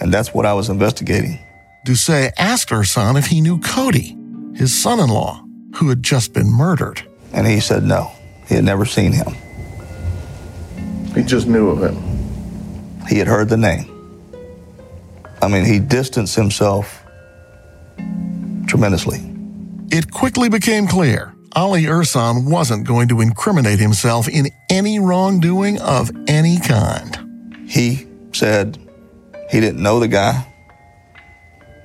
and 0.00 0.12
that's 0.12 0.32
what 0.32 0.46
I 0.46 0.54
was 0.54 0.68
investigating. 0.68 1.38
Doucet 1.84 2.32
asked 2.38 2.70
Irsan 2.70 3.18
if 3.18 3.26
he 3.26 3.40
knew 3.40 3.58
Coty, 3.58 4.56
his 4.56 4.74
son 4.74 5.00
in 5.00 5.10
law, 5.10 5.44
who 5.76 5.88
had 5.88 6.02
just 6.02 6.32
been 6.32 6.50
murdered. 6.50 7.02
And 7.32 7.46
he 7.46 7.60
said 7.60 7.82
no, 7.82 8.12
he 8.48 8.54
had 8.54 8.64
never 8.64 8.86
seen 8.86 9.12
him. 9.12 9.34
He 11.14 11.22
just 11.22 11.46
knew 11.46 11.70
of 11.70 11.82
him. 11.82 13.06
He 13.08 13.18
had 13.18 13.26
heard 13.28 13.48
the 13.48 13.56
name. 13.56 13.90
I 15.42 15.48
mean, 15.48 15.64
he 15.64 15.78
distanced 15.78 16.34
himself 16.34 17.03
tremendously. 18.74 19.20
It 19.92 20.10
quickly 20.10 20.48
became 20.48 20.88
clear 20.88 21.32
Ali 21.52 21.84
Irsan 21.84 22.50
wasn't 22.50 22.84
going 22.84 23.06
to 23.06 23.20
incriminate 23.20 23.78
himself 23.78 24.28
in 24.28 24.48
any 24.68 24.98
wrongdoing 24.98 25.80
of 25.80 26.10
any 26.26 26.58
kind. 26.58 27.68
He 27.68 28.08
said 28.32 28.76
he 29.48 29.60
didn't 29.60 29.80
know 29.80 30.00
the 30.00 30.08
guy. 30.08 30.44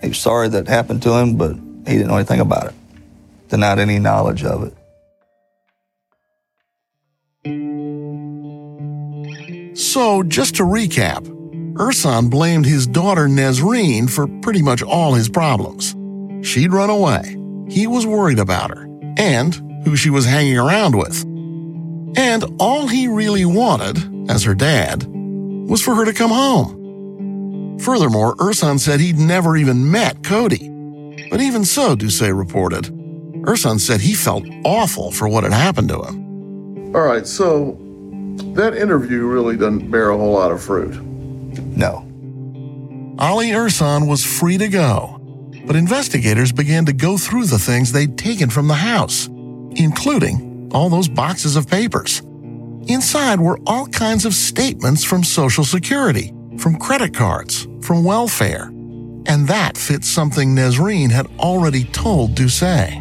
He 0.02 0.08
was 0.08 0.18
sorry 0.18 0.50
that 0.50 0.68
happened 0.68 1.04
to 1.04 1.14
him, 1.14 1.38
but 1.38 1.54
he 1.86 1.98
didn't 1.98 2.08
know 2.08 2.16
anything 2.16 2.40
about 2.40 2.70
it. 2.70 2.74
Denied 3.50 3.78
any 3.78 4.00
knowledge 4.00 4.44
of 4.44 4.64
it. 4.64 4.74
So, 9.78 10.24
just 10.24 10.56
to 10.56 10.64
recap, 10.64 11.28
Irsan 11.76 12.32
blamed 12.32 12.66
his 12.66 12.88
daughter 12.88 13.28
Nesreen 13.28 14.10
for 14.10 14.28
pretty 14.42 14.64
much 14.64 14.82
all 14.82 15.14
his 15.14 15.30
problems. 15.30 15.96
She'd 16.42 16.74
run 16.74 16.90
away. 16.90 17.36
He 17.70 17.88
was 17.88 18.06
worried 18.06 18.40
about 18.40 18.72
her 18.72 18.88
and 19.18 19.56
who 19.86 19.96
she 19.96 20.10
was 20.10 20.26
hanging 20.26 20.58
around 20.58 20.98
with. 20.98 21.24
And 22.18 22.44
all 22.60 22.88
he 22.88 23.08
really 23.08 23.46
wanted, 23.46 24.30
as 24.30 24.44
her 24.44 24.56
dad, 24.56 25.06
was 25.06 25.82
for 25.82 25.96
her 25.96 26.06
to 26.06 26.14
come 26.14 26.32
home. 26.32 27.78
Furthermore, 27.80 28.36
Irsan 28.38 28.80
said 28.80 29.00
he'd 29.00 29.18
never 29.18 29.56
even 29.56 29.92
met 29.92 30.22
Coty. 30.22 31.30
But 31.30 31.42
even 31.42 31.64
so, 31.64 31.96
Doucet 31.96 32.34
reported, 32.34 32.86
Irsan 33.46 33.80
said 33.80 34.02
he 34.02 34.16
felt 34.16 34.46
awful 34.66 35.12
for 35.12 35.30
what 35.30 35.44
had 35.44 35.54
happened 35.54 35.90
to 35.90 36.02
him. 36.02 36.96
All 36.96 37.02
right, 37.02 37.28
so 37.28 37.78
that 38.56 38.76
interview 38.76 39.26
really 39.26 39.56
doesn't 39.56 39.92
bear 39.92 40.10
a 40.10 40.18
whole 40.18 40.34
lot 40.34 40.52
of 40.52 40.62
fruit. 40.62 41.00
No. 41.78 42.06
Ali 43.20 43.50
Irsan 43.50 44.08
was 44.08 44.26
free 44.26 44.58
to 44.58 44.68
go, 44.68 45.19
but 45.66 45.76
investigators 45.76 46.52
began 46.52 46.86
to 46.86 46.94
go 46.94 47.18
through 47.18 47.46
the 47.46 47.60
things 47.60 47.92
they'd 47.92 48.18
taken 48.18 48.50
from 48.50 48.68
the 48.68 48.74
house, 48.74 49.28
including 49.72 50.70
all 50.74 50.90
those 50.90 51.08
boxes 51.10 51.56
of 51.56 51.68
papers. 51.68 52.22
Inside 52.88 53.40
were 53.40 53.60
all 53.68 53.88
kinds 53.88 54.26
of 54.26 54.34
statements 54.34 55.04
from 55.04 55.24
Social 55.24 55.64
Security, 55.64 56.34
from 56.58 56.78
credit 56.78 57.14
cards, 57.14 57.68
from 57.82 58.04
welfare. 58.04 58.66
And 59.26 59.48
that 59.48 59.78
fits 59.78 60.08
something 60.08 60.56
Nesreen 60.56 61.12
had 61.12 61.28
already 61.40 61.84
told 61.84 62.36
Doucet. 62.36 62.94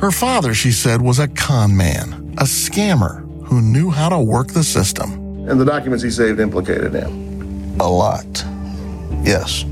Her 0.00 0.10
father, 0.10 0.54
she 0.54 0.72
said, 0.72 1.02
was 1.02 1.18
a 1.18 1.28
con 1.28 1.76
man, 1.76 2.34
a 2.38 2.44
scammer 2.44 3.20
who 3.44 3.60
knew 3.60 3.90
how 3.90 4.08
to 4.08 4.18
work 4.18 4.48
the 4.48 4.64
system. 4.64 5.12
And 5.48 5.60
the 5.60 5.64
documents 5.64 6.02
he 6.02 6.10
saved 6.10 6.40
implicated 6.40 6.94
him. 6.94 7.78
A 7.80 7.88
lot. 7.88 8.44
Yes. 9.22 9.64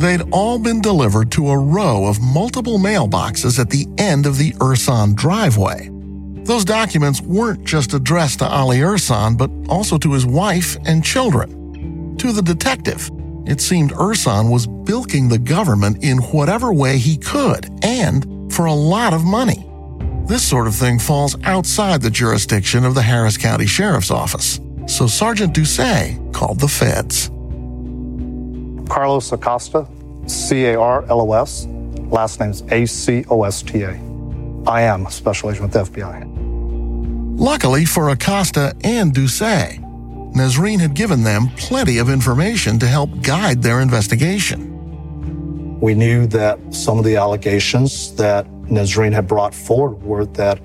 They'd 0.00 0.22
all 0.32 0.58
been 0.58 0.80
delivered 0.80 1.30
to 1.32 1.50
a 1.50 1.58
row 1.58 2.06
of 2.06 2.22
multiple 2.22 2.78
mailboxes 2.78 3.58
at 3.58 3.68
the 3.68 3.86
end 3.98 4.24
of 4.24 4.38
the 4.38 4.52
Irsan 4.52 5.14
driveway. 5.14 5.90
Those 6.44 6.64
documents 6.64 7.20
weren't 7.20 7.66
just 7.66 7.92
addressed 7.92 8.38
to 8.38 8.48
Ali 8.48 8.78
Irsan, 8.78 9.36
but 9.36 9.50
also 9.68 9.98
to 9.98 10.14
his 10.14 10.24
wife 10.24 10.78
and 10.86 11.04
children. 11.04 12.16
To 12.16 12.32
the 12.32 12.40
detective, 12.40 13.10
it 13.44 13.60
seemed 13.60 13.92
Irsan 13.92 14.50
was 14.50 14.66
bilking 14.66 15.28
the 15.28 15.38
government 15.38 16.02
in 16.02 16.16
whatever 16.32 16.72
way 16.72 16.96
he 16.96 17.18
could, 17.18 17.68
and 17.84 18.50
for 18.50 18.64
a 18.64 18.72
lot 18.72 19.12
of 19.12 19.22
money. 19.22 19.66
This 20.24 20.42
sort 20.42 20.66
of 20.66 20.74
thing 20.74 20.98
falls 20.98 21.36
outside 21.44 22.00
the 22.00 22.08
jurisdiction 22.08 22.86
of 22.86 22.94
the 22.94 23.02
Harris 23.02 23.36
County 23.36 23.66
Sheriff's 23.66 24.10
Office, 24.10 24.60
so 24.86 25.06
Sergeant 25.06 25.52
Doucet 25.52 26.16
called 26.32 26.58
the 26.58 26.68
feds. 26.68 27.30
Carlos 28.90 29.30
Acosta, 29.30 29.86
C 30.26 30.66
A 30.66 30.78
R 30.78 31.04
L 31.08 31.20
O 31.20 31.32
S. 31.32 31.66
Last 32.10 32.40
name's 32.40 32.62
A 32.72 32.84
C 32.86 33.24
O 33.30 33.44
S 33.44 33.62
T 33.62 33.82
A. 33.82 33.92
I 34.66 34.82
am 34.82 35.06
a 35.06 35.10
special 35.10 35.50
agent 35.50 35.72
with 35.72 35.72
the 35.72 36.00
FBI. 36.00 36.26
Luckily 37.38 37.84
for 37.84 38.10
Acosta 38.10 38.74
and 38.82 39.14
Doucet, 39.14 39.80
Nesreen 40.34 40.80
had 40.80 40.94
given 40.94 41.22
them 41.22 41.48
plenty 41.56 41.98
of 41.98 42.10
information 42.10 42.78
to 42.80 42.86
help 42.86 43.22
guide 43.22 43.62
their 43.62 43.80
investigation. 43.80 44.66
We 45.80 45.94
knew 45.94 46.26
that 46.26 46.58
some 46.74 46.98
of 46.98 47.04
the 47.04 47.16
allegations 47.16 48.14
that 48.16 48.44
Nesreen 48.64 49.12
had 49.12 49.26
brought 49.26 49.54
forward 49.54 50.02
were 50.02 50.26
that 50.26 50.58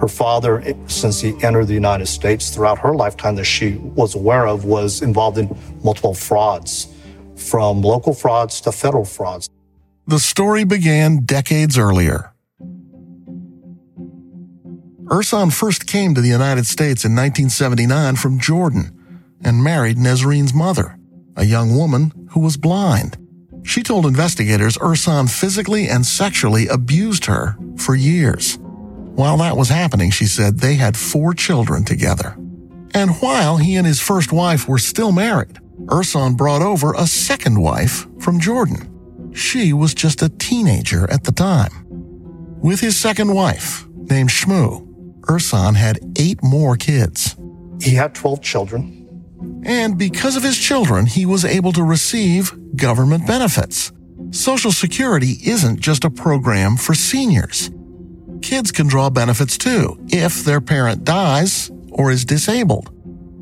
her 0.00 0.08
father, 0.08 0.74
since 0.88 1.20
he 1.20 1.34
entered 1.42 1.66
the 1.66 1.74
United 1.74 2.06
States 2.06 2.50
throughout 2.50 2.78
her 2.78 2.94
lifetime 2.94 3.36
that 3.36 3.44
she 3.44 3.76
was 3.76 4.14
aware 4.14 4.46
of, 4.46 4.64
was 4.64 5.02
involved 5.02 5.38
in 5.38 5.56
multiple 5.84 6.14
frauds, 6.14 6.88
from 7.36 7.82
local 7.82 8.14
frauds 8.14 8.60
to 8.62 8.72
federal 8.72 9.04
frauds. 9.04 9.48
The 10.06 10.18
story 10.18 10.64
began 10.64 11.24
decades 11.24 11.76
earlier. 11.76 12.32
Irsan 15.06 15.52
first 15.52 15.86
came 15.86 16.14
to 16.14 16.20
the 16.20 16.28
United 16.28 16.66
States 16.66 17.04
in 17.04 17.12
1979 17.12 18.16
from 18.16 18.40
Jordan 18.40 18.92
and 19.44 19.62
married 19.62 19.96
Nesreen's 19.96 20.52
mother, 20.52 20.98
a 21.36 21.44
young 21.44 21.76
woman 21.76 22.12
who 22.30 22.40
was 22.40 22.56
blind. 22.56 23.16
She 23.62 23.82
told 23.82 24.06
investigators 24.06 24.76
Irsan 24.78 25.30
physically 25.30 25.88
and 25.88 26.06
sexually 26.06 26.66
abused 26.68 27.24
her 27.26 27.56
for 27.76 27.94
years. 27.94 28.58
While 29.16 29.38
that 29.38 29.56
was 29.56 29.68
happening, 29.68 30.10
she 30.10 30.26
said 30.26 30.58
they 30.58 30.74
had 30.74 30.96
four 30.96 31.34
children 31.34 31.84
together. 31.84 32.36
And 32.94 33.10
while 33.16 33.56
he 33.56 33.76
and 33.76 33.86
his 33.86 34.00
first 34.00 34.32
wife 34.32 34.68
were 34.68 34.78
still 34.78 35.12
married, 35.12 35.58
Irsan 35.84 36.36
brought 36.36 36.62
over 36.62 36.92
a 36.94 37.06
second 37.06 37.60
wife 37.60 38.06
from 38.18 38.40
Jordan. 38.40 39.32
She 39.34 39.72
was 39.72 39.94
just 39.94 40.22
a 40.22 40.28
teenager 40.28 41.08
at 41.10 41.24
the 41.24 41.32
time. 41.32 41.86
With 42.60 42.80
his 42.80 42.96
second 42.96 43.34
wife, 43.34 43.86
named 43.88 44.30
Shmou, 44.30 44.86
Irsan 45.22 45.76
had 45.76 46.00
eight 46.18 46.42
more 46.42 46.76
kids. 46.76 47.36
He 47.80 47.94
had 47.94 48.14
12 48.14 48.42
children. 48.42 49.62
And 49.64 49.98
because 49.98 50.36
of 50.36 50.42
his 50.42 50.58
children, 50.58 51.06
he 51.06 51.26
was 51.26 51.44
able 51.44 51.72
to 51.72 51.82
receive 51.82 52.52
government 52.76 53.26
benefits. 53.26 53.92
Social 54.30 54.72
Security 54.72 55.36
isn't 55.44 55.80
just 55.80 56.04
a 56.04 56.10
program 56.10 56.76
for 56.76 56.94
seniors. 56.94 57.70
Kids 58.42 58.72
can 58.72 58.86
draw 58.86 59.10
benefits 59.10 59.58
too 59.58 59.98
if 60.08 60.44
their 60.44 60.60
parent 60.60 61.04
dies 61.04 61.70
or 61.90 62.10
is 62.10 62.24
disabled. 62.24 62.90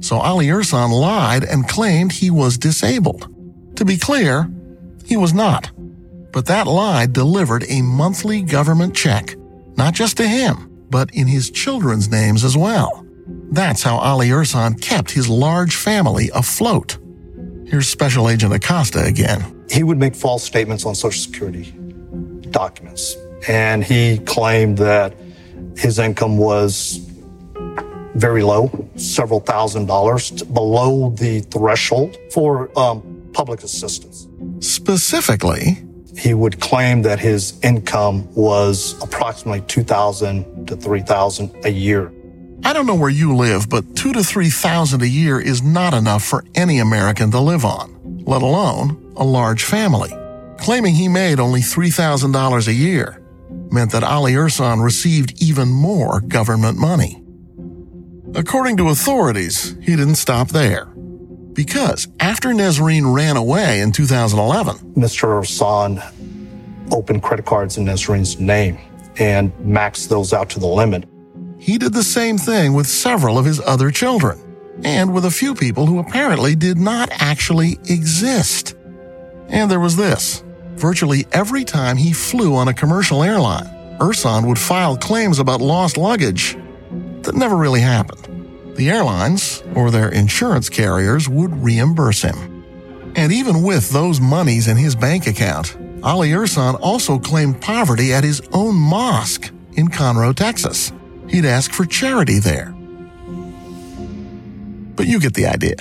So 0.04 0.18
Ali 0.18 0.49
Irsan 0.49 0.90
lied 0.90 1.44
and 1.44 1.66
claimed 1.66 2.12
he 2.12 2.30
was 2.30 2.58
disabled. 2.58 3.26
To 3.76 3.87
be 3.87 3.96
clear, 3.96 4.50
he 5.06 5.16
was 5.16 5.32
not. 5.32 5.70
But 6.30 6.44
that 6.44 6.66
lie 6.66 7.06
delivered 7.06 7.64
a 7.70 7.80
monthly 7.80 8.42
government 8.42 8.94
check, 8.94 9.34
not 9.78 9.94
just 9.94 10.18
to 10.18 10.28
him, 10.28 10.70
but 10.90 11.08
in 11.14 11.26
his 11.26 11.50
children's 11.50 12.11
names 12.11 12.44
as 12.44 12.54
well. 12.54 13.06
That's 13.50 13.82
how 13.82 13.96
Ali 13.96 14.28
Irsan 14.28 14.78
kept 14.78 15.11
his 15.11 15.26
large 15.26 15.75
family 15.75 16.30
afloat. 16.34 16.99
Here's 17.66 17.88
Special 17.88 18.28
Agent 18.28 18.52
Acosta 18.52 19.02
again. 19.06 19.64
He 19.70 19.84
would 19.84 19.96
make 19.96 20.14
false 20.14 20.44
statements 20.44 20.84
on 20.84 20.94
Social 20.94 21.23
Security 21.23 21.73
documents, 22.50 23.16
and 23.49 23.82
he 23.82 24.18
claimed 24.18 24.76
that 24.76 25.14
his 25.78 25.99
income 25.99 26.37
was 26.37 27.00
very 28.14 28.42
low, 28.42 28.71
several 28.97 29.40
thousand 29.40 29.87
dollars 29.87 30.30
below 30.42 31.11
the 31.11 31.40
threshold 31.40 32.16
for 32.33 32.76
um, 32.78 33.30
public 33.33 33.62
assistance. 33.62 34.28
Specifically, 34.61 35.85
he 36.16 36.35
would 36.35 36.61
claim 36.61 37.02
that 37.02 37.18
his 37.18 37.59
income 37.62 38.33
was 38.35 39.00
approximately 39.02 39.62
2000 39.62 40.68
to 40.68 40.76
3000 40.76 41.64
a 41.64 41.71
year. 41.71 42.12
I 42.62 42.73
don't 42.73 42.87
know 42.87 42.94
where 42.94 43.11
you 43.11 43.35
live, 43.35 43.68
but 43.68 43.97
two 43.97 44.12
to 44.12 44.23
three 44.23 44.49
thousand 44.49 45.02
a 45.02 45.09
year 45.09 45.40
is 45.40 45.62
not 45.62 45.92
enough 45.92 46.25
for 46.25 46.44
any 46.54 46.78
American 46.78 47.30
to 47.33 47.40
live 47.40 47.64
on, 47.64 48.23
let 48.25 48.42
alone 48.42 49.12
a 49.16 49.25
large 49.25 49.64
family. 49.64 50.11
Claiming 50.59 50.94
he 50.94 51.09
made 51.09 51.40
only 51.40 51.61
$3,000 51.61 52.68
a 52.68 52.73
year 52.73 53.21
meant 53.71 53.92
that 53.92 54.04
Ali 54.04 54.33
Irsan 54.35 54.83
received 54.83 55.42
even 55.42 55.68
more 55.68 56.21
government 56.21 56.78
money. 56.78 57.24
According 58.37 58.79
to 58.79 58.88
authorities, 58.88 59.76
he 59.81 59.95
didn't 59.95 60.17
stop 60.17 60.49
there. 60.49 60.87
Because 61.53 62.09
after 62.19 62.49
Nesreen 62.49 63.14
ran 63.14 63.37
away 63.37 63.81
in 63.81 63.93
2011, 63.93 64.95
Mr. 64.95 65.29
Irsan 65.41 66.03
opened 66.93 67.23
credit 67.23 67.45
cards 67.47 67.76
in 67.76 67.85
Nesreen's 67.85 68.41
name 68.41 68.76
and 69.21 69.53
maxed 69.59 70.09
those 70.09 70.33
out 70.33 70.50
to 70.50 70.59
the 70.59 70.67
limit. 70.67 71.05
he 71.59 71.79
did 71.79 71.93
the 71.93 72.03
same 72.03 72.37
thing 72.37 72.75
with 72.75 72.88
several 72.88 73.38
of 73.38 73.45
his 73.45 73.61
other 73.61 73.93
children, 73.93 74.37
and 74.83 75.14
with 75.14 75.25
a 75.25 75.31
few 75.31 75.55
people 75.55 75.87
who 75.87 76.00
apparently 76.00 76.57
did 76.57 76.76
not 76.76 77.09
actually 77.12 77.79
exist. 77.88 78.75
And 79.49 79.71
there 79.71 79.81
was 79.81 79.95
this. 79.95 80.43
Virtually 80.75 81.25
every 81.31 81.64
time 81.64 81.97
he 81.97 82.12
flew 82.12 82.57
on 82.57 82.67
a 82.67 82.75
commercial 82.75 83.23
airline, 83.23 83.67
Irsan 84.00 84.49
would 84.49 84.59
file 84.59 84.97
claims 84.97 85.38
about 85.38 85.61
lost 85.61 85.97
luggage 85.97 86.57
that 87.25 87.35
never 87.35 87.57
really 87.57 87.81
happened. 87.81 88.76
The 88.76 88.90
airlines, 88.90 89.62
or 89.75 89.90
their 89.90 90.09
insurance 90.09 90.69
carriers, 90.69 91.28
would 91.28 91.62
reimburse 91.62 92.23
him. 92.23 92.64
And 93.16 93.33
even 93.33 93.62
with 93.62 93.90
those 93.90 94.21
monies 94.21 94.66
in 94.66 94.76
his 94.76 94.97
bank 94.97 95.26
account, 95.26 95.76
Ali 96.02 96.31
Irsan 96.31 96.78
also 96.81 97.19
claimed 97.19 97.61
poverty 97.61 98.12
at 98.12 98.25
his 98.25 98.43
own 98.52 98.75
mosque 98.75 99.52
in 99.75 99.88
Conroe, 99.88 100.35
Texas. 100.35 100.93
He'd 101.28 101.45
ask 101.45 101.73
for 101.73 101.85
charity 101.85 102.38
there. 102.38 102.75
But 104.97 105.07
you 105.07 105.21
get 105.21 105.35
the 105.35 105.47
idea. 105.47 105.76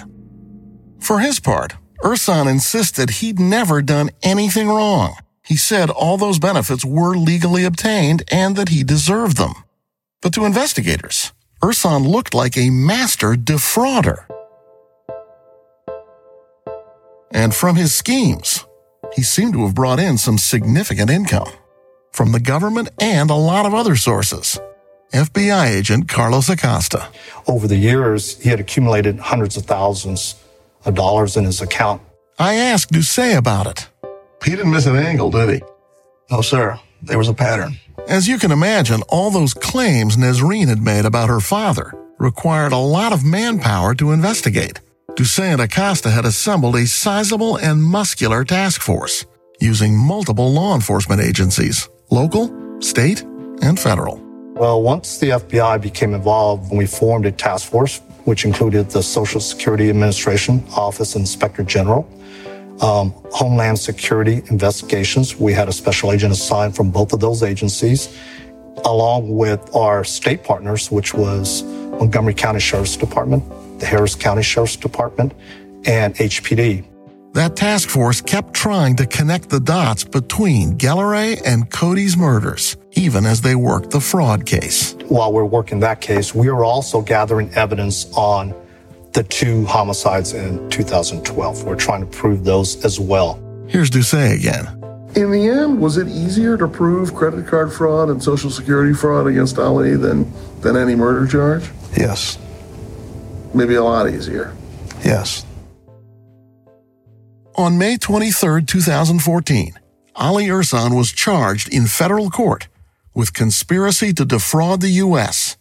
For 0.99 1.19
his 1.19 1.39
part, 1.39 1.73
Irsan 2.03 2.49
insisted 2.49 3.09
he'd 3.09 3.39
never 3.39 3.81
done 3.81 4.11
anything 4.21 4.69
wrong. 4.69 5.17
He 5.43 5.57
said 5.57 5.89
all 5.89 6.17
those 6.17 6.39
benefits 6.39 6.85
were 6.85 7.15
legally 7.15 7.65
obtained 7.65 8.23
and 8.31 8.55
that 8.55 8.69
he 8.69 8.83
deserved 8.83 9.37
them. 9.37 9.53
But 10.23 10.33
to 10.35 10.45
investigators, 10.45 11.33
Irsan 11.61 12.07
looked 12.07 12.33
like 12.33 12.57
a 12.57 12.69
master 12.69 13.35
defrauder. 13.35 14.25
And 17.31 17.53
from 17.53 17.75
his 17.75 17.93
schemes, 17.93 18.65
he 19.15 19.21
seemed 19.21 19.53
to 19.53 19.65
have 19.65 19.75
brought 19.75 19.99
in 19.99 20.17
some 20.17 20.37
significant 20.37 21.09
income 21.09 21.51
from 22.11 22.31
the 22.31 22.39
government 22.39 22.89
and 23.01 23.29
a 23.29 23.35
lot 23.35 23.65
of 23.65 23.73
other 23.73 23.97
sources. 23.97 24.59
FBI 25.11 25.67
agent 25.67 26.07
Carlos 26.07 26.47
Acosta. 26.47 27.09
Over 27.45 27.67
the 27.67 27.75
years, 27.75 28.41
he 28.41 28.49
had 28.49 28.59
accumulated 28.59 29.19
hundreds 29.19 29.57
of 29.57 29.65
thousands 29.65 30.35
of 30.85 30.95
dollars 30.95 31.35
in 31.35 31.43
his 31.43 31.61
account. 31.61 32.01
I 32.39 32.55
asked 32.55 32.91
Doucet 32.91 33.37
about 33.37 33.67
it. 33.67 33.89
He 34.43 34.51
didn't 34.51 34.71
miss 34.71 34.85
an 34.85 34.95
angle, 34.95 35.31
did 35.31 35.49
he? 35.49 35.61
No, 36.31 36.41
sir. 36.41 36.79
There 37.03 37.17
was 37.17 37.27
a 37.27 37.33
pattern. 37.33 37.77
As 38.07 38.27
you 38.27 38.39
can 38.39 38.51
imagine, 38.51 39.01
all 39.09 39.29
those 39.29 39.53
claims 39.53 40.15
Nesreen 40.15 40.67
had 40.67 40.81
made 40.81 41.05
about 41.05 41.29
her 41.29 41.41
father 41.41 41.93
required 42.17 42.71
a 42.71 42.77
lot 42.77 43.11
of 43.11 43.25
manpower 43.25 43.93
to 43.95 44.11
investigate. 44.11 44.79
And 45.37 45.61
Acosta 45.61 46.09
had 46.09 46.25
assembled 46.25 46.75
a 46.75 46.87
sizable 46.87 47.57
and 47.57 47.83
muscular 47.83 48.43
task 48.43 48.81
force 48.81 49.25
using 49.59 49.95
multiple 49.95 50.51
law 50.51 50.73
enforcement 50.73 51.21
agencies, 51.21 51.87
local, 52.09 52.49
state, 52.81 53.21
and 53.61 53.79
federal. 53.79 54.17
Well, 54.55 54.81
once 54.81 55.17
the 55.17 55.29
FBI 55.31 55.81
became 55.81 56.13
involved, 56.13 56.73
we 56.73 56.85
formed 56.85 57.25
a 57.25 57.31
task 57.31 57.69
force, 57.69 57.99
which 58.23 58.45
included 58.45 58.89
the 58.89 59.03
Social 59.03 59.39
Security 59.39 59.89
Administration 59.89 60.63
Office 60.75 61.15
Inspector 61.15 61.63
General, 61.63 62.07
um, 62.81 63.13
Homeland 63.31 63.79
Security 63.79 64.41
Investigations. 64.49 65.37
We 65.37 65.53
had 65.53 65.69
a 65.69 65.73
special 65.73 66.11
agent 66.11 66.33
assigned 66.33 66.75
from 66.75 66.91
both 66.91 67.13
of 67.13 67.19
those 67.19 67.43
agencies, 67.43 68.17
along 68.85 69.35
with 69.35 69.75
our 69.75 70.03
state 70.03 70.43
partners, 70.43 70.91
which 70.91 71.13
was 71.13 71.63
Montgomery 71.63 72.33
County 72.33 72.59
Sheriff's 72.59 72.97
Department, 72.97 73.43
the 73.79 73.85
Harris 73.85 74.15
County 74.15 74.43
Sheriff's 74.43 74.75
Department, 74.75 75.33
and 75.85 76.15
HPD. 76.15 76.85
That 77.33 77.55
task 77.55 77.89
force 77.89 78.21
kept 78.21 78.53
trying 78.53 78.95
to 78.97 79.07
connect 79.07 79.49
the 79.49 79.59
dots 79.59 80.03
between 80.03 80.77
Gelareh 80.77 81.41
and 81.43 81.67
Coty's 81.69 82.15
murders, 82.15 82.77
even 82.91 83.25
as 83.25 83.41
they 83.41 83.55
worked 83.55 83.89
the 83.89 83.99
fraud 83.99 84.45
case. 84.45 84.95
While 85.07 85.33
we're 85.33 85.43
working 85.43 85.79
that 85.79 85.99
case, 85.99 86.35
we 86.35 86.47
are 86.49 86.63
also 86.63 87.01
gathering 87.01 87.51
evidence 87.55 88.05
on 88.13 88.53
the 89.13 89.23
two 89.23 89.65
homicides 89.65 90.33
in 90.33 90.69
2012. 90.69 91.63
We're 91.63 91.75
trying 91.75 92.01
to 92.01 92.07
prove 92.07 92.43
those 92.43 92.83
as 92.83 92.99
well. 92.99 93.39
Here's 93.67 93.89
Doucet 93.89 94.33
again. 94.33 94.67
In 95.15 95.29
the 95.29 95.47
end, 95.47 95.79
was 95.79 95.97
it 95.97 96.07
easier 96.07 96.57
to 96.57 96.67
prove 96.67 97.13
credit 97.13 97.45
card 97.45 97.71
fraud 97.71 98.09
and 98.09 98.21
Social 98.21 98.49
Security 98.49 98.93
fraud 98.93 99.27
against 99.27 99.59
Ali 99.59 99.95
than, 99.95 100.31
than 100.61 100.75
any 100.75 100.95
murder 100.95 101.27
charge? 101.27 101.69
Yes. 101.95 102.39
Maybe 103.53 103.75
a 103.75 103.83
lot 103.83 104.09
easier. 104.09 104.55
Yes. 105.05 105.45
On 107.55 107.77
May 107.77 107.97
23, 107.97 108.63
2014, 108.63 109.73
Ali 110.15 110.47
Irsan 110.47 110.97
was 110.97 111.11
charged 111.11 111.71
in 111.71 111.85
federal 111.85 112.31
court 112.31 112.67
with 113.13 113.33
conspiracy 113.33 114.11
to 114.13 114.25
defraud 114.25 114.81
the 114.81 114.89
U.S., 114.89 115.57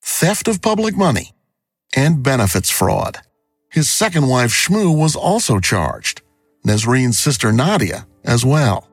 theft 0.00 0.46
of 0.46 0.62
public 0.62 0.96
money, 0.96 1.31
and 1.94 2.22
benefits 2.22 2.70
fraud. 2.70 3.18
His 3.68 3.88
second 3.88 4.28
wife, 4.28 4.50
Shmou, 4.50 4.96
was 4.96 5.16
also 5.16 5.58
charged, 5.58 6.22
Nesreen's 6.66 7.18
sister 7.18 7.52
Nadia 7.52 8.06
as 8.24 8.44
well. 8.44 8.88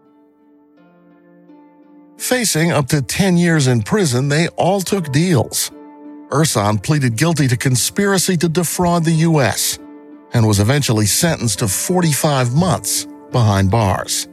Facing 2.17 2.71
up 2.71 2.87
to 2.89 3.01
10 3.01 3.37
years 3.37 3.67
in 3.67 3.81
prison, 3.81 4.27
they 4.27 4.47
all 4.49 4.81
took 4.81 5.11
deals. 5.11 5.71
Irsan 6.29 6.81
pleaded 6.83 7.15
guilty 7.15 7.47
to 7.47 7.57
conspiracy 7.57 8.37
to 8.37 8.49
defraud 8.49 9.03
the 9.03 9.23
U.S. 9.29 9.79
and 10.33 10.45
was 10.45 10.59
eventually 10.59 11.05
sentenced 11.05 11.59
to 11.59 11.67
45 11.67 12.53
months 12.53 13.07
behind 13.31 13.71
bars. 13.71 14.27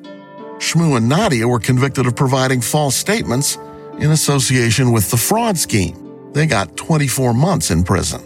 Shmou 0.59 0.97
and 0.97 1.09
Nadia 1.09 1.47
were 1.47 1.61
convicted 1.61 2.07
of 2.07 2.17
providing 2.17 2.61
false 2.61 2.97
statements 2.97 3.57
in 3.99 4.11
association 4.11 4.93
with 4.93 5.11
the 5.11 5.17
fraud 5.17 5.57
scheme. 5.57 6.31
They 6.33 6.47
got 6.47 6.77
24 6.77 7.35
months 7.35 7.71
in 7.71 7.83
prison. 7.83 8.21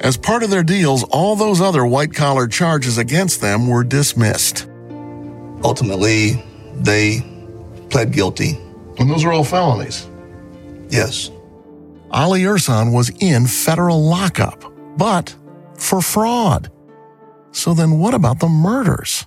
As 0.00 0.16
part 0.16 0.42
of 0.42 0.50
their 0.50 0.62
deals, 0.62 1.04
all 1.04 1.36
those 1.36 1.60
other 1.60 1.86
white 1.86 2.12
collar 2.12 2.46
charges 2.46 2.98
against 2.98 3.40
them 3.40 3.66
were 3.66 3.84
dismissed. 3.84 4.68
Ultimately, 5.62 6.44
they 6.74 7.20
pled 7.90 8.12
guilty. 8.12 8.58
And 8.98 9.10
those 9.10 9.24
are 9.24 9.32
all 9.32 9.44
felonies. 9.44 10.06
Yes. 10.88 11.30
Ali 12.10 12.42
Irsan 12.42 12.92
was 12.92 13.10
in 13.20 13.46
federal 13.46 14.02
lockup, 14.02 14.64
but 14.96 15.34
for 15.76 16.00
fraud. 16.00 16.70
So 17.52 17.74
then 17.74 17.98
what 17.98 18.14
about 18.14 18.40
the 18.40 18.48
murders? 18.48 19.26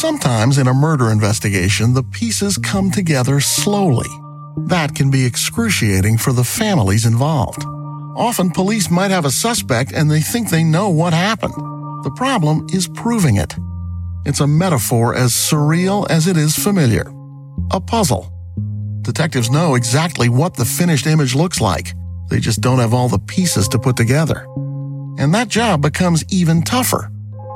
Sometimes 0.00 0.58
in 0.58 0.68
a 0.68 0.72
murder 0.72 1.10
investigation, 1.10 1.92
the 1.92 2.04
pieces 2.04 2.56
come 2.56 2.88
together 2.88 3.40
slowly. 3.40 4.06
That 4.56 4.94
can 4.94 5.10
be 5.10 5.26
excruciating 5.26 6.18
for 6.18 6.32
the 6.32 6.44
families 6.44 7.04
involved. 7.04 7.64
Often 8.14 8.52
police 8.52 8.92
might 8.92 9.10
have 9.10 9.24
a 9.24 9.32
suspect 9.32 9.90
and 9.90 10.08
they 10.08 10.20
think 10.20 10.50
they 10.50 10.62
know 10.62 10.88
what 10.88 11.12
happened. 11.12 11.54
The 12.04 12.14
problem 12.16 12.68
is 12.72 12.86
proving 12.86 13.38
it. 13.38 13.56
It's 14.24 14.38
a 14.38 14.46
metaphor 14.46 15.16
as 15.16 15.32
surreal 15.32 16.08
as 16.08 16.28
it 16.28 16.36
is 16.36 16.54
familiar. 16.54 17.12
A 17.72 17.80
puzzle. 17.80 18.32
Detectives 19.02 19.50
know 19.50 19.74
exactly 19.74 20.28
what 20.28 20.54
the 20.54 20.64
finished 20.64 21.08
image 21.08 21.34
looks 21.34 21.60
like. 21.60 21.92
They 22.30 22.38
just 22.38 22.60
don't 22.60 22.78
have 22.78 22.94
all 22.94 23.08
the 23.08 23.18
pieces 23.18 23.66
to 23.70 23.80
put 23.80 23.96
together. 23.96 24.46
And 25.18 25.34
that 25.34 25.48
job 25.48 25.82
becomes 25.82 26.24
even 26.30 26.62
tougher 26.62 27.10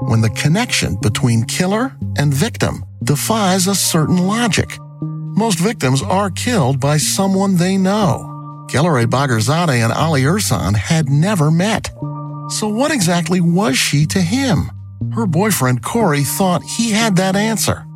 when 0.09 0.21
the 0.21 0.31
connection 0.31 0.97
between 1.01 1.45
killer 1.45 1.97
and 2.17 2.33
victim 2.33 2.85
defies 3.05 3.67
a 3.67 3.75
certain 3.75 4.19
logic. 4.19 4.79
Most 5.01 5.59
victims 5.59 6.03
are 6.03 6.31
killed 6.31 6.81
by 6.81 6.99
someone 6.99 7.57
they 7.57 7.77
know. 7.77 8.67
Gelareh 8.69 9.07
Bagherzadeh 9.07 9.83
and 9.83 9.93
Ali 9.93 10.23
Irsan 10.23 10.77
had 10.77 11.09
never 11.09 11.51
met. 11.51 11.91
So 12.51 12.69
what 12.69 12.93
exactly 12.93 13.41
was 13.41 13.79
she 13.79 14.07
to 14.07 14.21
him? 14.21 14.71
Her 15.15 15.27
boyfriend 15.27 15.83
Corey 15.83 16.23
thought 16.23 16.63
he 16.63 16.91
had 16.91 17.17
that 17.17 17.37
answer. 17.37 17.87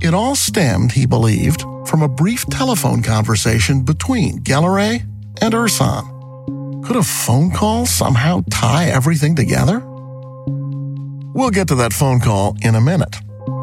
It 0.00 0.14
all 0.14 0.36
stemmed, 0.36 0.92
he 0.92 1.06
believed, 1.06 1.62
from 1.86 2.02
a 2.02 2.08
brief 2.08 2.46
telephone 2.46 3.02
conversation 3.02 3.84
between 3.84 4.40
Gelareh 4.40 5.02
and 5.40 5.54
Irsan. 5.54 6.84
Could 6.84 6.96
a 6.96 7.02
phone 7.02 7.50
call 7.50 7.86
somehow 7.86 8.44
tie 8.50 8.86
everything 8.86 9.34
together? 9.34 9.80
We'll 11.38 11.50
get 11.50 11.68
to 11.68 11.76
that 11.76 11.92
phone 11.92 12.18
call 12.18 12.56
in 12.62 12.74
a 12.74 12.80
minute. 12.80 13.14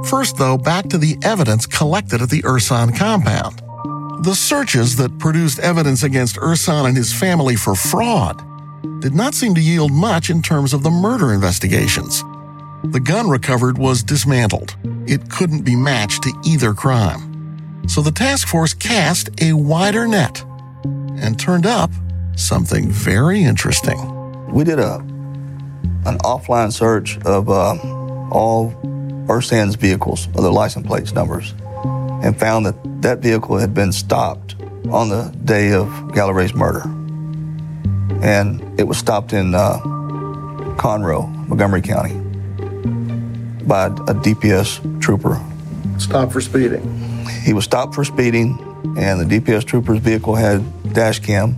First, 0.05 0.37
though, 0.37 0.57
back 0.57 0.87
to 0.87 0.97
the 0.97 1.17
evidence 1.23 1.65
collected 1.65 2.21
at 2.21 2.29
the 2.29 2.41
Irsan 2.43 2.97
compound. 2.97 3.61
The 4.23 4.33
searches 4.33 4.95
that 4.95 5.19
produced 5.19 5.59
evidence 5.59 6.01
against 6.01 6.37
Irsan 6.37 6.87
and 6.87 6.95
his 6.95 7.11
family 7.11 7.57
for 7.57 7.75
fraud 7.75 8.41
did 9.01 9.13
not 9.13 9.33
seem 9.33 9.53
to 9.55 9.61
yield 9.61 9.91
much 9.91 10.29
in 10.29 10.41
terms 10.41 10.73
of 10.73 10.83
the 10.83 10.89
murder 10.89 11.33
investigations. 11.33 12.23
The 12.85 13.01
gun 13.03 13.29
recovered 13.29 13.77
was 13.77 14.03
dismantled. 14.03 14.77
It 15.05 15.29
couldn't 15.29 15.63
be 15.65 15.75
matched 15.75 16.23
to 16.23 16.33
either 16.45 16.73
crime. 16.73 17.83
So 17.89 17.99
the 17.99 18.09
task 18.09 18.47
force 18.47 18.73
cast 18.73 19.29
a 19.41 19.51
wider 19.51 20.07
net 20.07 20.45
and 21.17 21.37
turned 21.37 21.65
up 21.65 21.91
something 22.37 22.89
very 22.89 23.43
interesting. 23.43 23.99
We 24.49 24.63
did 24.63 24.79
a 24.79 25.05
an 26.05 26.17
offline 26.19 26.71
search 26.71 27.17
of 27.25 27.49
uh, 27.49 27.75
all 28.31 28.71
Irsan's 29.27 29.75
vehicles, 29.75 30.27
or 30.35 30.43
their 30.43 30.51
license 30.51 30.85
plates 30.85 31.13
numbers, 31.13 31.53
and 32.23 32.37
found 32.39 32.65
that 32.65 33.01
that 33.01 33.19
vehicle 33.19 33.57
had 33.57 33.73
been 33.73 33.91
stopped 33.91 34.55
on 34.91 35.09
the 35.09 35.35
day 35.43 35.73
of 35.73 35.87
Gelareh's 36.13 36.53
murder. 36.53 36.83
And 38.23 38.79
it 38.79 38.83
was 38.83 38.97
stopped 38.97 39.33
in 39.33 39.55
uh, 39.55 39.79
Conroe, 40.77 41.27
Montgomery 41.47 41.81
County, 41.81 42.15
by 43.65 43.87
a 43.87 44.13
DPS 44.13 45.01
trooper. 45.01 45.41
Stop 45.97 46.31
for 46.31 46.41
speeding. 46.41 47.25
He 47.43 47.53
was 47.53 47.65
stopped 47.65 47.95
for 47.95 48.03
speeding, 48.03 48.59
and 48.97 49.19
the 49.19 49.39
DPS 49.39 49.65
trooper's 49.65 49.99
vehicle 49.99 50.35
had 50.35 50.63
dash 50.93 51.19
cam. 51.19 51.57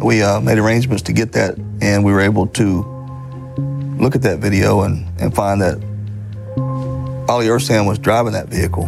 We 0.00 0.22
uh, 0.22 0.40
made 0.40 0.58
arrangements 0.58 1.02
to 1.04 1.12
get 1.12 1.32
that, 1.32 1.58
and 1.80 2.04
we 2.04 2.12
were 2.12 2.20
able 2.20 2.46
to 2.46 2.82
look 3.98 4.14
at 4.14 4.22
that 4.22 4.38
video 4.38 4.82
and, 4.82 5.06
and 5.20 5.34
find 5.34 5.60
that 5.60 5.76
Ali 7.28 7.46
Irsan 7.46 7.86
was 7.86 7.98
driving 7.98 8.32
that 8.32 8.48
vehicle. 8.48 8.86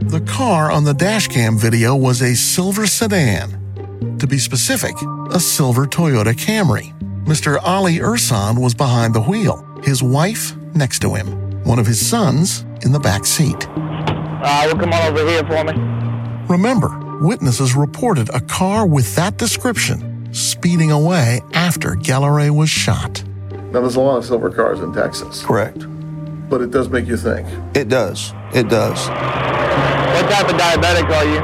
The 0.00 0.20
car 0.20 0.70
on 0.70 0.84
the 0.84 0.92
dashcam 0.92 1.58
video 1.58 1.96
was 1.96 2.20
a 2.20 2.34
silver 2.34 2.86
sedan. 2.86 3.58
To 4.18 4.26
be 4.26 4.38
specific, 4.38 4.94
a 5.30 5.40
silver 5.40 5.86
Toyota 5.86 6.34
Camry. 6.34 6.92
Mr. 7.24 7.58
Ali 7.62 7.98
Irsan 7.98 8.60
was 8.60 8.74
behind 8.74 9.14
the 9.14 9.22
wheel, 9.22 9.64
his 9.82 10.02
wife 10.02 10.54
next 10.74 10.98
to 11.00 11.14
him, 11.14 11.26
one 11.64 11.78
of 11.78 11.86
his 11.86 12.04
sons 12.04 12.66
in 12.82 12.92
the 12.92 12.98
back 12.98 13.24
seat. 13.24 13.68
Uh, 13.68 14.66
will 14.66 14.78
come 14.78 14.92
on 14.92 15.12
over 15.12 15.26
here 15.28 15.44
for 15.44 15.64
me. 15.64 15.72
Remember, 16.48 17.18
witnesses 17.22 17.74
reported 17.74 18.28
a 18.34 18.40
car 18.40 18.86
with 18.86 19.14
that 19.14 19.38
description 19.38 20.11
speeding 20.32 20.90
away 20.90 21.40
after 21.52 21.90
Gelareh 21.90 22.50
was 22.50 22.68
shot. 22.70 23.22
Now, 23.72 23.80
there's 23.80 23.96
a 23.96 24.00
lot 24.00 24.16
of 24.18 24.24
silver 24.24 24.50
cars 24.50 24.80
in 24.80 24.92
Texas, 24.92 25.42
Correct. 25.44 25.86
but 26.50 26.60
it 26.60 26.70
does 26.70 26.88
make 26.88 27.06
you 27.06 27.16
think. 27.16 27.46
It 27.74 27.88
does. 27.88 28.32
It 28.52 28.68
does. 28.68 29.08
What 29.08 30.30
type 30.30 30.48
of 30.48 30.56
diabetic 30.60 31.08
are 31.08 31.24
you? 31.24 31.40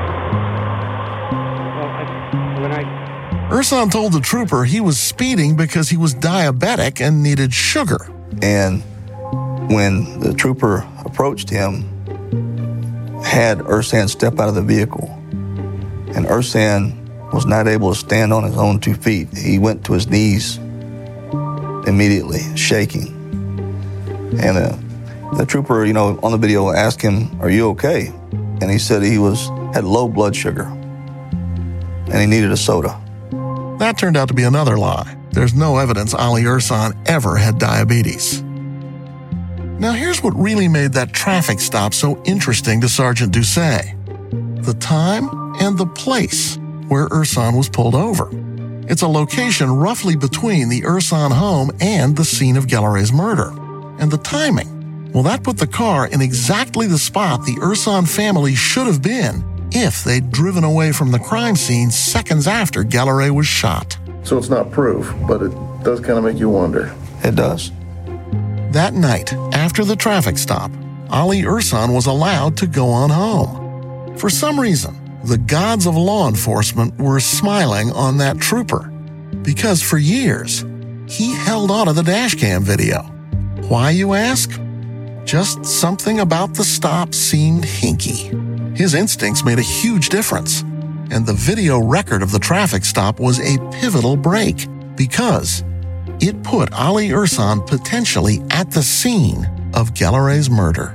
When 2.62 2.72
I, 2.72 3.48
Irsan 3.51 3.90
told 3.90 4.12
the 4.12 4.20
trooper 4.20 4.64
he 4.64 4.81
was 4.81 4.98
speeding 4.98 5.57
because 5.57 5.88
he 5.88 5.96
was 5.96 6.14
diabetic 6.14 7.01
and 7.01 7.22
needed 7.22 7.55
sugar. 7.55 8.11
And 8.42 8.83
when 9.70 10.20
the 10.20 10.35
trooper 10.35 10.87
approached 11.05 11.48
him, 11.48 11.85
had 13.24 13.59
Irsan 13.61 14.09
step 14.11 14.38
out 14.38 14.48
of 14.48 14.55
the 14.55 14.62
vehicle. 14.62 15.09
And 16.14 16.27
Irsan 16.27 16.98
was 17.33 17.47
not 17.47 17.69
able 17.69 17.93
to 17.93 17.99
stand 17.99 18.33
on 18.33 18.45
his 18.45 18.57
own 18.57 18.81
two 18.81 18.95
feet. 18.95 19.29
He 19.37 19.59
went 19.59 19.85
to 19.87 19.93
his 19.93 20.09
knees 20.09 20.59
immediately, 21.87 22.41
shaking. 22.57 23.14
And 24.41 24.59
uh, 24.59 24.77
the 25.37 25.45
trooper, 25.47 25.85
you 25.85 25.93
know, 25.93 26.19
on 26.23 26.33
the 26.33 26.38
video 26.38 26.71
asked 26.71 27.03
him, 27.03 27.41
"Are 27.41 27.51
you 27.51 27.69
okay?" 27.71 28.12
And 28.61 28.71
he 28.71 28.79
said 28.79 29.03
he 29.03 29.19
was 29.19 29.49
had 29.75 29.85
low 29.85 30.09
blood 30.09 30.35
sugar 30.35 30.73
and 32.11 32.21
he 32.21 32.27
needed 32.27 32.51
a 32.51 32.57
soda. 32.57 33.01
That 33.79 33.99
turned 33.99 34.17
out 34.17 34.29
to 34.29 34.35
be 34.35 34.43
another 34.43 34.79
lie. 34.79 35.17
There's 35.33 35.55
no 35.55 35.79
evidence 35.79 36.14
Ali 36.14 36.43
Irsan 36.43 36.97
ever 37.07 37.37
had 37.37 37.59
diabetes. 37.59 38.43
Now, 39.79 39.93
here's 39.93 40.23
what 40.23 40.35
really 40.35 40.67
made 40.67 40.95
that 40.95 41.12
traffic 41.12 41.61
stop 41.61 41.95
so 41.95 42.21
interesting 42.25 42.81
to 42.81 42.88
Sergeant 42.88 43.33
Doucet 43.33 43.95
the 44.62 44.75
time 44.75 45.29
and 45.61 45.79
the 45.79 45.87
place 45.87 46.58
where 46.88 47.09
Irsan 47.09 47.57
was 47.57 47.68
pulled 47.68 47.94
over. 47.94 48.29
It's 48.90 49.03
a 49.03 49.09
location 49.09 49.70
roughly 49.70 50.16
between 50.16 50.68
the 50.68 50.83
Irsan 50.83 51.31
home 51.31 51.70
and 51.81 52.16
the 52.16 52.24
scene 52.24 52.57
of 52.57 52.66
Gelareh's 52.66 53.12
murder. 53.12 53.51
And 53.98 54.11
the 54.11 54.18
timing, 54.18 55.12
well, 55.12 55.22
that 55.24 55.42
put 55.42 55.59
the 55.59 55.66
car 55.66 56.07
in 56.07 56.22
exactly 56.22 56.87
the 56.87 56.98
spot 56.98 57.44
the 57.44 57.57
Irsan 57.57 58.09
family 58.09 58.55
should 58.55 58.87
have 58.87 59.03
been 59.03 59.44
if 59.72 60.05
they'd 60.05 60.31
driven 60.31 60.64
away 60.64 60.92
from 60.92 61.11
the 61.11 61.18
crime 61.18 61.57
scene 61.57 61.90
seconds 61.90 62.46
after 62.46 62.83
Gelareh 62.83 63.31
was 63.31 63.46
shot. 63.46 63.98
So 64.22 64.38
it's 64.38 64.48
not 64.48 64.70
proof, 64.70 65.14
but 65.27 65.42
it 65.42 65.53
does 65.83 66.01
kind 66.01 66.18
of 66.18 66.24
make 66.24 66.38
you 66.38 66.48
wonder. 66.48 66.94
It 67.22 67.35
does. 67.35 67.70
That 68.72 68.94
night, 68.94 69.33
after 69.55 69.85
the 69.85 69.96
traffic 69.96 70.38
stop, 70.38 70.70
Ali 71.11 71.42
Irsan 71.42 71.94
was 71.94 72.07
allowed 72.07 72.57
to 72.59 72.66
go 72.66 72.88
on 72.88 73.11
home. 73.11 74.16
For 74.18 74.29
some 74.29 74.61
reason, 74.61 74.94
the 75.29 75.38
gods 75.38 75.87
of 75.87 75.95
law 75.95 76.27
enforcement 76.27 76.99
were 76.99 77.21
smiling 77.21 77.93
on 77.93 78.17
that 78.17 78.38
trooper 78.38 78.91
because 79.43 79.83
for 79.83 79.99
years, 79.99 80.64
he 81.07 81.35
held 81.35 81.71
onto 81.71 81.93
the 81.93 82.03
dashcam 82.03 82.62
video. 82.62 83.03
Why, 83.69 83.91
you 83.91 84.14
ask? 84.14 84.59
Just 85.25 85.64
something 85.67 86.21
about 86.21 86.55
the 86.55 86.64
stop 86.64 87.14
seemed 87.14 87.64
hinky. 87.64 88.77
His 88.77 88.95
instincts 88.95 89.45
made 89.45 89.59
a 89.59 89.62
huge 89.62 90.09
difference, 90.09 90.62
and 91.11 91.27
the 91.27 91.35
video 91.35 91.79
record 91.79 92.23
of 92.23 92.33
the 92.33 92.38
traffic 92.38 92.85
stop 92.85 93.21
was 93.21 93.38
a 93.38 93.59
pivotal 93.71 94.17
break 94.17 94.67
because 94.97 95.62
it 96.21 96.43
put 96.43 96.73
Ali 96.73 97.09
Irsan 97.09 97.67
potentially 97.67 98.43
at 98.51 98.71
the 98.71 98.83
scene 98.83 99.45
of 99.75 99.93
Gelareh's 99.93 100.49
murder. 100.49 100.95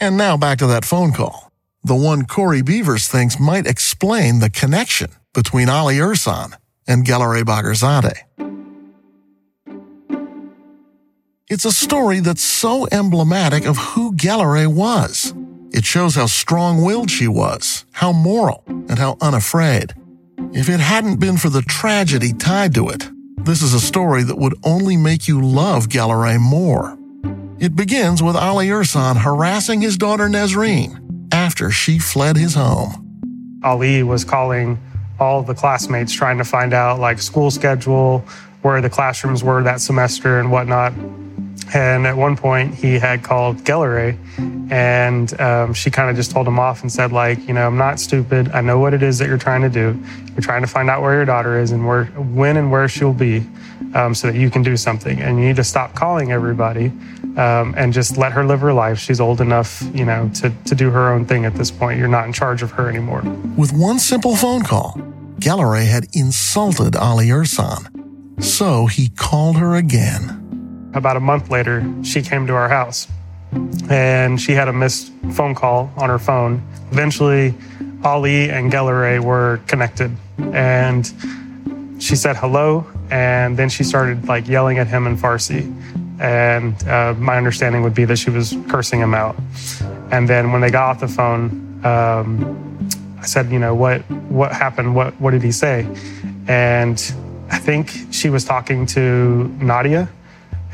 And 0.00 0.16
now 0.16 0.36
back 0.36 0.58
to 0.58 0.66
that 0.68 0.84
phone 0.84 1.12
call, 1.12 1.47
the 1.84 1.94
one 1.94 2.26
Corey 2.26 2.62
Beavers 2.62 3.06
thinks 3.08 3.38
might 3.38 3.66
explain 3.66 4.40
the 4.40 4.50
connection 4.50 5.10
between 5.32 5.68
Ali 5.68 5.96
Irsan 5.96 6.54
and 6.86 7.04
Gelareh 7.04 7.44
Bagherzadeh. 7.44 8.18
It's 11.48 11.64
a 11.64 11.72
story 11.72 12.20
that's 12.20 12.42
so 12.42 12.86
emblematic 12.92 13.64
of 13.64 13.78
who 13.78 14.12
Gelareh 14.12 14.66
was. 14.66 15.32
It 15.72 15.84
shows 15.84 16.14
how 16.14 16.26
strong 16.26 16.82
willed 16.82 17.10
she 17.10 17.28
was, 17.28 17.86
how 17.92 18.12
moral, 18.12 18.64
and 18.66 18.98
how 18.98 19.16
unafraid. 19.20 19.94
If 20.52 20.68
it 20.68 20.80
hadn't 20.80 21.20
been 21.20 21.36
for 21.36 21.48
the 21.48 21.62
tragedy 21.62 22.32
tied 22.32 22.74
to 22.74 22.88
it, 22.88 23.08
this 23.38 23.62
is 23.62 23.72
a 23.72 23.80
story 23.80 24.24
that 24.24 24.36
would 24.36 24.58
only 24.64 24.96
make 24.96 25.28
you 25.28 25.40
love 25.40 25.88
Gelareh 25.88 26.40
more. 26.40 26.98
It 27.58 27.74
begins 27.74 28.22
with 28.22 28.36
Ali 28.36 28.68
Irsan 28.68 29.16
harassing 29.16 29.80
his 29.80 29.96
daughter 29.96 30.28
Nesreen 30.28 31.07
after 31.48 31.70
she 31.70 31.98
fled 31.98 32.36
his 32.36 32.52
home. 32.52 32.92
Ali 33.64 34.02
was 34.02 34.22
calling 34.22 34.78
all 35.18 35.42
the 35.42 35.54
classmates 35.54 36.12
trying 36.12 36.36
to 36.36 36.44
find 36.44 36.74
out 36.74 37.00
like 37.00 37.22
school 37.22 37.50
schedule, 37.50 38.18
where 38.60 38.82
the 38.82 38.90
classrooms 38.90 39.42
were 39.42 39.62
that 39.62 39.80
semester 39.80 40.40
and 40.40 40.52
whatnot. 40.52 40.92
And 41.72 42.06
at 42.06 42.18
one 42.18 42.36
point, 42.36 42.74
he 42.74 42.98
had 42.98 43.22
called 43.22 43.56
Gelareh, 43.64 44.14
and 44.70 45.40
um, 45.40 45.72
she 45.72 45.90
kind 45.90 46.10
of 46.10 46.16
just 46.16 46.30
told 46.30 46.46
him 46.46 46.58
off 46.58 46.82
and 46.82 46.92
said, 46.92 47.12
like, 47.12 47.38
you 47.48 47.54
know, 47.54 47.66
I'm 47.66 47.78
not 47.78 47.98
stupid. 47.98 48.50
I 48.50 48.60
know 48.60 48.78
what 48.78 48.92
it 48.92 49.02
is 49.02 49.16
that 49.18 49.26
you're 49.26 49.38
trying 49.38 49.62
to 49.62 49.70
do. 49.70 49.98
You're 50.32 50.42
trying 50.50 50.60
to 50.60 50.68
find 50.68 50.90
out 50.90 51.00
where 51.00 51.14
your 51.14 51.24
daughter 51.24 51.58
is 51.58 51.70
and 51.72 51.86
where, 51.86 52.04
when, 52.40 52.58
and 52.58 52.70
where 52.70 52.88
she'll 52.88 53.14
be, 53.14 53.42
um, 53.94 54.14
so 54.14 54.30
that 54.30 54.36
you 54.36 54.50
can 54.50 54.62
do 54.62 54.76
something. 54.76 55.18
And 55.18 55.38
you 55.38 55.46
need 55.46 55.56
to 55.56 55.64
stop 55.64 55.94
calling 55.94 56.30
everybody 56.30 56.92
um, 57.38 57.72
and 57.76 57.92
just 57.92 58.16
let 58.16 58.32
her 58.32 58.44
live 58.44 58.60
her 58.60 58.72
life. 58.72 58.98
She's 58.98 59.20
old 59.20 59.40
enough, 59.40 59.82
you 59.94 60.04
know, 60.04 60.28
to 60.34 60.52
to 60.66 60.74
do 60.74 60.90
her 60.90 61.12
own 61.12 61.24
thing 61.24 61.44
at 61.44 61.54
this 61.54 61.70
point. 61.70 61.98
You're 61.98 62.08
not 62.08 62.26
in 62.26 62.32
charge 62.32 62.62
of 62.62 62.72
her 62.72 62.88
anymore. 62.88 63.22
With 63.56 63.72
one 63.72 63.98
simple 63.98 64.36
phone 64.36 64.62
call, 64.62 65.00
Gelareh 65.38 65.86
had 65.86 66.08
insulted 66.12 66.96
Ali 66.96 67.28
Irsan. 67.28 68.42
So 68.42 68.86
he 68.86 69.08
called 69.10 69.56
her 69.56 69.76
again. 69.76 70.90
About 70.94 71.16
a 71.16 71.20
month 71.20 71.50
later, 71.50 71.86
she 72.02 72.22
came 72.22 72.46
to 72.48 72.54
our 72.54 72.68
house 72.68 73.06
and 73.88 74.40
she 74.40 74.52
had 74.52 74.68
a 74.68 74.72
missed 74.72 75.12
phone 75.32 75.54
call 75.54 75.92
on 75.96 76.08
her 76.08 76.18
phone. 76.18 76.62
Eventually, 76.90 77.54
Ali 78.04 78.50
and 78.50 78.72
Gelareh 78.72 79.20
were 79.20 79.60
connected 79.66 80.10
and 80.52 81.06
she 81.98 82.14
said 82.14 82.36
hello 82.36 82.86
and 83.10 83.56
then 83.56 83.68
she 83.68 83.84
started 83.84 84.26
like 84.28 84.46
yelling 84.48 84.78
at 84.78 84.86
him 84.86 85.06
in 85.06 85.16
Farsi. 85.16 85.72
And 86.20 86.86
uh, 86.88 87.14
my 87.18 87.36
understanding 87.36 87.82
would 87.82 87.94
be 87.94 88.04
that 88.04 88.16
she 88.16 88.30
was 88.30 88.56
cursing 88.68 89.00
him 89.00 89.14
out. 89.14 89.36
And 90.10 90.28
then 90.28 90.52
when 90.52 90.60
they 90.60 90.70
got 90.70 90.90
off 90.90 91.00
the 91.00 91.08
phone, 91.08 91.80
um, 91.84 92.88
I 93.20 93.26
said, 93.26 93.50
you 93.50 93.58
know, 93.58 93.74
what 93.74 94.00
what 94.30 94.52
happened? 94.52 94.94
What 94.94 95.20
what 95.20 95.32
did 95.32 95.42
he 95.42 95.52
say? 95.52 95.86
And 96.46 96.98
I 97.50 97.58
think 97.58 97.90
she 98.10 98.30
was 98.30 98.44
talking 98.44 98.86
to 98.86 99.48
Nadia, 99.60 100.08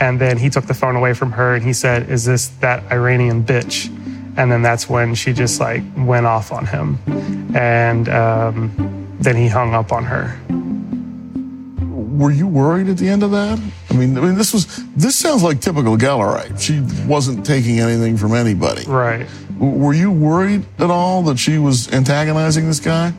and 0.00 0.20
then 0.20 0.38
he 0.38 0.50
took 0.50 0.66
the 0.66 0.74
phone 0.74 0.96
away 0.96 1.14
from 1.14 1.33
her 1.33 1.54
and 1.54 1.64
he 1.64 1.72
said, 1.72 2.11
"Is 2.11 2.24
this 2.24 2.48
that 2.61 2.90
Iranian 2.92 3.44
bitch?" 3.44 3.88
And 4.37 4.50
then 4.50 4.62
that's 4.62 4.88
when 4.88 5.14
she 5.14 5.33
just 5.33 5.61
like 5.61 5.83
went 5.96 6.26
off 6.26 6.52
on 6.52 6.66
him, 6.66 6.98
and 7.54 8.09
um, 8.09 9.16
then 9.20 9.37
he 9.37 9.48
hung 9.48 9.74
up 9.74 9.92
on 9.92 10.04
her. 10.04 10.37
Were 12.18 12.31
you 12.31 12.46
worried 12.46 12.88
at 12.88 12.96
the 12.98 13.09
end 13.09 13.22
of 13.22 13.31
that? 13.33 13.59
I 13.90 13.94
mean, 13.94 14.16
I 14.16 14.20
mean, 14.20 14.35
this 14.37 14.53
was 14.53 14.66
this 14.94 15.16
sounds 15.16 15.42
like 15.42 15.61
typical 15.61 15.96
Gelareh. 15.96 16.59
She 16.61 16.81
wasn't 17.09 17.44
taking 17.44 17.81
anything 17.81 18.16
from 18.16 18.35
anybody. 18.35 18.85
Right. 18.87 19.27
W- 19.59 19.77
Were 19.79 19.94
you 19.94 20.11
worried 20.12 20.64
at 20.79 20.90
all 20.90 21.22
that 21.24 21.38
she 21.38 21.59
was 21.59 21.92
antagonizing 21.92 22.66
this 22.66 22.81
guy? 22.81 23.12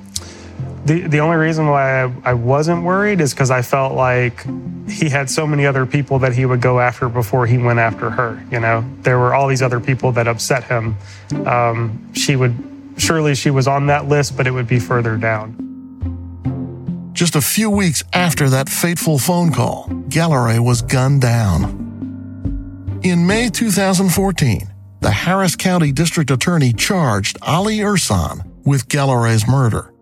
The 0.86 1.02
the 1.08 1.20
only 1.20 1.38
reason 1.38 1.68
why 1.68 2.04
I, 2.04 2.12
I 2.24 2.34
wasn't 2.36 2.84
worried 2.84 3.20
is 3.20 3.34
because 3.34 3.52
I 3.52 3.64
felt 3.64 3.96
like 3.96 4.46
he 4.88 5.10
had 5.10 5.30
so 5.30 5.48
many 5.48 5.66
other 5.66 5.86
people 5.86 6.20
that 6.20 6.34
he 6.34 6.46
would 6.46 6.62
go 6.62 6.80
after 6.80 7.10
before 7.10 7.48
he 7.48 7.58
went 7.58 7.80
after 7.80 8.10
her. 8.12 8.42
You 8.52 8.60
know, 8.60 8.86
there 9.02 9.18
were 9.18 9.34
all 9.34 9.48
these 9.48 9.64
other 9.64 9.80
people 9.80 10.12
that 10.14 10.28
upset 10.28 10.64
him. 10.66 10.96
Um, 11.46 12.14
she 12.14 12.36
would 12.36 12.54
surely 12.98 13.36
she 13.36 13.50
was 13.50 13.68
on 13.68 13.88
that 13.88 14.08
list, 14.08 14.38
but 14.38 14.46
it 14.48 14.52
would 14.52 14.68
be 14.68 14.80
further 14.80 15.18
down. 15.18 15.75
Just 17.16 17.38
a 17.38 17.42
few 17.42 17.70
weeks 17.70 18.04
after 18.12 18.50
that 18.50 18.68
fateful 18.68 19.18
phone 19.18 19.54
call, 19.54 19.88
Gelareh 20.10 20.60
was 20.60 20.82
gunned 20.82 21.22
down. 21.22 23.00
In 23.04 23.26
May 23.26 23.48
2014, 23.48 24.74
the 25.00 25.12
Harris 25.12 25.56
County 25.56 25.94
District 25.94 26.30
Attorney 26.30 26.74
charged 26.74 27.38
Ali 27.42 27.78
Irsan 27.78 28.46
with 28.66 28.90
Gelareh's 28.90 29.48
murder. 29.48 29.94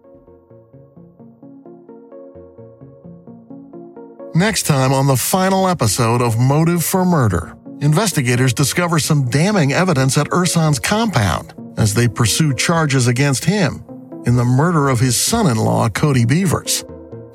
Next 4.34 4.64
time 4.64 4.92
on 4.92 5.06
the 5.06 5.16
final 5.16 5.68
episode 5.68 6.24
of 6.24 6.40
Motive 6.40 6.84
for 6.84 7.06
Murder, 7.06 7.56
investigators 7.80 8.56
discover 8.56 8.98
some 8.98 9.30
damning 9.30 9.72
evidence 9.72 10.18
at 10.18 10.30
Irsan's 10.30 10.80
compound 10.80 11.54
as 11.78 11.94
they 11.94 12.08
pursue 12.08 12.56
charges 12.56 13.06
against 13.06 13.46
him 13.46 13.86
in 14.26 14.36
the 14.36 14.44
murder 14.44 14.90
of 14.90 15.00
his 15.00 15.16
son 15.16 15.46
in 15.46 15.58
law, 15.58 15.88
Coty 15.90 16.28
Beavers. 16.28 16.84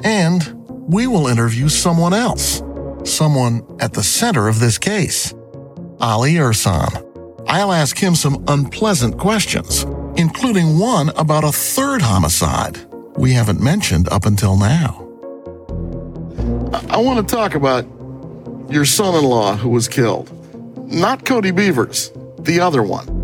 And 0.04 0.54
we 0.88 1.06
will 1.06 1.26
interview 1.26 1.68
someone 1.68 2.14
else, 2.14 2.62
someone 3.04 3.64
at 3.80 3.92
the 3.92 4.02
center 4.02 4.48
of 4.48 4.60
this 4.60 4.78
case 4.78 5.34
Ali 6.00 6.34
Irsan. 6.34 7.04
I'll 7.48 7.72
ask 7.72 7.98
him 7.98 8.14
some 8.14 8.44
unpleasant 8.46 9.18
questions, 9.18 9.84
including 10.16 10.78
one 10.78 11.08
about 11.10 11.44
a 11.44 11.52
third 11.52 12.02
homicide 12.02 12.78
we 13.16 13.32
haven't 13.32 13.60
mentioned 13.60 14.08
up 14.10 14.26
until 14.26 14.56
now. 14.56 15.04
I, 16.72 16.96
I 16.96 16.96
want 16.98 17.26
to 17.26 17.34
talk 17.34 17.54
about 17.54 17.84
your 18.70 18.84
son 18.84 19.14
in 19.14 19.24
law 19.24 19.56
who 19.56 19.70
was 19.70 19.88
killed. 19.88 20.30
Not 20.92 21.24
Coty 21.24 21.54
Beavers, 21.54 22.12
the 22.38 22.60
other 22.60 22.82
one. 22.82 23.17